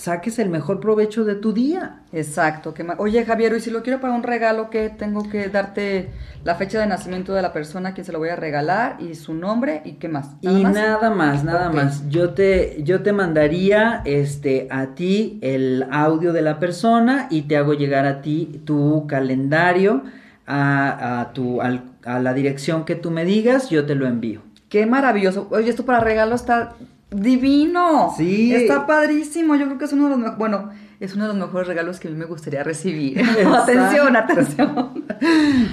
saques 0.00 0.38
el 0.38 0.48
mejor 0.48 0.80
provecho 0.80 1.24
de 1.24 1.34
tu 1.34 1.52
día. 1.52 2.00
Exacto. 2.12 2.74
Oye, 2.98 3.24
Javier, 3.24 3.54
y 3.56 3.60
si 3.60 3.70
lo 3.70 3.82
quiero 3.82 4.00
para 4.00 4.14
un 4.14 4.22
regalo, 4.22 4.70
¿qué 4.70 4.88
tengo 4.88 5.28
que 5.28 5.48
darte 5.48 6.10
la 6.42 6.54
fecha 6.54 6.80
de 6.80 6.86
nacimiento 6.86 7.34
de 7.34 7.42
la 7.42 7.52
persona 7.52 7.90
a 7.90 7.94
quien 7.94 8.06
se 8.06 8.12
lo 8.12 8.18
voy 8.18 8.30
a 8.30 8.36
regalar 8.36 8.96
y 8.98 9.14
su 9.14 9.34
nombre 9.34 9.82
y 9.84 9.92
qué 9.92 10.08
más? 10.08 10.30
y 10.40 10.64
nada 10.64 11.10
más, 11.10 11.44
nada 11.44 11.70
más. 11.70 12.08
Yo 12.08 12.30
te, 12.30 12.82
yo 12.82 13.02
te 13.02 13.12
mandaría 13.12 14.02
este, 14.04 14.68
a 14.70 14.94
ti 14.94 15.38
el 15.42 15.86
audio 15.90 16.32
de 16.32 16.42
la 16.42 16.58
persona 16.58 17.28
y 17.30 17.42
te 17.42 17.56
hago 17.56 17.74
llegar 17.74 18.06
a 18.06 18.22
ti 18.22 18.62
tu 18.64 19.06
calendario 19.06 20.02
a, 20.46 21.20
a, 21.20 21.32
tu, 21.32 21.60
a 21.60 22.18
la 22.18 22.34
dirección 22.34 22.84
que 22.84 22.94
tú 22.94 23.10
me 23.10 23.24
digas, 23.24 23.70
yo 23.70 23.84
te 23.84 23.94
lo 23.94 24.06
envío. 24.06 24.40
Qué 24.70 24.86
maravilloso. 24.86 25.48
Oye, 25.50 25.68
esto 25.68 25.84
para 25.84 26.00
regalo 26.00 26.34
está 26.34 26.74
divino. 27.10 28.12
Sí. 28.16 28.54
Está 28.54 28.86
padrísimo. 28.86 29.56
Yo 29.56 29.66
creo 29.66 29.78
que 29.78 29.84
es 29.84 29.92
uno 29.92 30.08
de 30.08 30.16
los 30.16 30.38
bueno, 30.38 30.70
es 31.00 31.14
uno 31.14 31.26
de 31.26 31.34
los 31.34 31.46
mejores 31.46 31.66
regalos 31.66 31.98
que 31.98 32.08
a 32.08 32.10
mí 32.10 32.16
me 32.16 32.26
gustaría 32.26 32.62
recibir. 32.62 33.20
atención, 33.54 34.16
atención. 34.16 35.04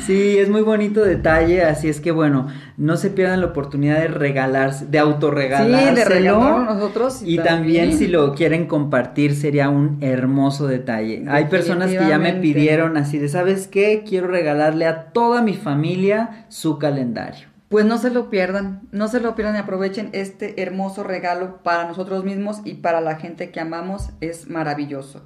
Sí, 0.05 0.37
es 0.37 0.49
muy 0.49 0.61
bonito 0.61 1.03
detalle, 1.03 1.63
así 1.63 1.89
es 1.89 1.99
que 1.99 2.11
bueno, 2.11 2.47
no 2.77 2.95
se 2.95 3.09
pierdan 3.09 3.41
la 3.41 3.47
oportunidad 3.47 3.99
de 3.99 4.07
regalarse, 4.07 4.85
de 4.85 4.99
autorregalárselo. 4.99 5.89
Sí, 5.89 5.95
de 5.95 6.05
regalarlo 6.05 6.73
nosotros. 6.73 7.21
Y, 7.25 7.39
también. 7.39 7.97
si 7.97 8.07
lo 8.07 8.33
quieren 8.35 8.67
compartir 8.67 9.35
sería 9.35 9.67
un 9.67 9.97
hermoso 10.01 10.65
detalle. 10.65 11.25
Hay 11.27 11.45
personas 11.45 11.89
que 11.89 12.07
ya 12.07 12.17
me 12.17 12.33
pidieron 12.33 12.95
así 12.95 13.17
de, 13.17 13.27
¿sabes 13.27 13.67
qué? 13.67 14.05
Quiero 14.07 14.27
regalarle 14.27 14.85
a 14.85 15.11
toda 15.11 15.41
mi 15.41 15.55
familia 15.55 16.45
su 16.47 16.79
calendario. 16.79 17.56
Pues 17.69 17.85
no 17.85 17.97
se 17.97 18.09
lo 18.09 18.29
pierdan, 18.29 18.87
no 18.91 19.09
se 19.09 19.19
lo 19.19 19.35
pierdan 19.35 19.55
y 19.55 19.59
aprovechen 19.59 20.09
este 20.13 20.61
hermoso 20.61 21.03
regalo 21.03 21.61
para 21.63 21.85
nosotros 21.85 22.23
mismos 22.23 22.61
y 22.63 22.75
para 22.75 23.01
la 23.01 23.17
gente 23.17 23.51
que 23.51 23.59
amamos, 23.59 24.09
es 24.21 24.49
maravilloso. 24.49 25.23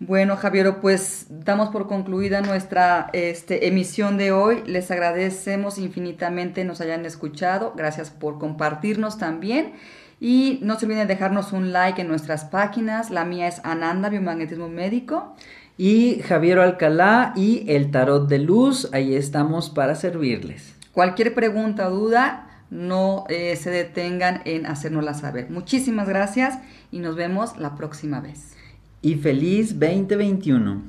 Bueno, 0.00 0.36
Javier, 0.36 0.80
pues 0.80 1.26
damos 1.30 1.68
por 1.68 1.86
concluida 1.86 2.40
nuestra 2.40 3.08
este, 3.12 3.68
emisión 3.68 4.18
de 4.18 4.32
hoy. 4.32 4.62
Les 4.66 4.90
agradecemos 4.90 5.78
infinitamente 5.78 6.64
nos 6.64 6.80
hayan 6.80 7.06
escuchado. 7.06 7.72
Gracias 7.76 8.10
por 8.10 8.38
compartirnos 8.40 9.18
también. 9.18 9.74
Y 10.20 10.58
no 10.62 10.78
se 10.78 10.86
olviden 10.86 11.06
dejarnos 11.06 11.52
un 11.52 11.72
like 11.72 12.00
en 12.00 12.08
nuestras 12.08 12.44
páginas. 12.44 13.10
La 13.10 13.24
mía 13.24 13.46
es 13.46 13.60
Ananda, 13.64 14.08
Biomagnetismo 14.08 14.68
Médico. 14.68 15.36
Y 15.78 16.20
Javier 16.26 16.58
Alcalá 16.58 17.32
y 17.36 17.64
el 17.68 17.92
Tarot 17.92 18.28
de 18.28 18.40
Luz. 18.40 18.88
Ahí 18.92 19.14
estamos 19.14 19.70
para 19.70 19.94
servirles. 19.94 20.73
Cualquier 20.94 21.34
pregunta 21.34 21.88
o 21.88 21.90
duda, 21.90 22.46
no 22.70 23.24
eh, 23.28 23.56
se 23.56 23.70
detengan 23.70 24.42
en 24.44 24.64
hacérnosla 24.64 25.14
saber. 25.14 25.50
Muchísimas 25.50 26.08
gracias 26.08 26.58
y 26.92 27.00
nos 27.00 27.16
vemos 27.16 27.58
la 27.58 27.74
próxima 27.74 28.20
vez. 28.20 28.54
Y 29.02 29.16
feliz 29.16 29.78
2021. 29.78 30.82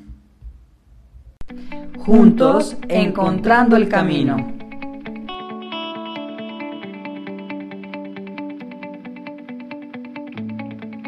Juntos, 1.97 2.77
encontrando 2.87 3.75
el 3.75 3.89
camino. 3.89 4.64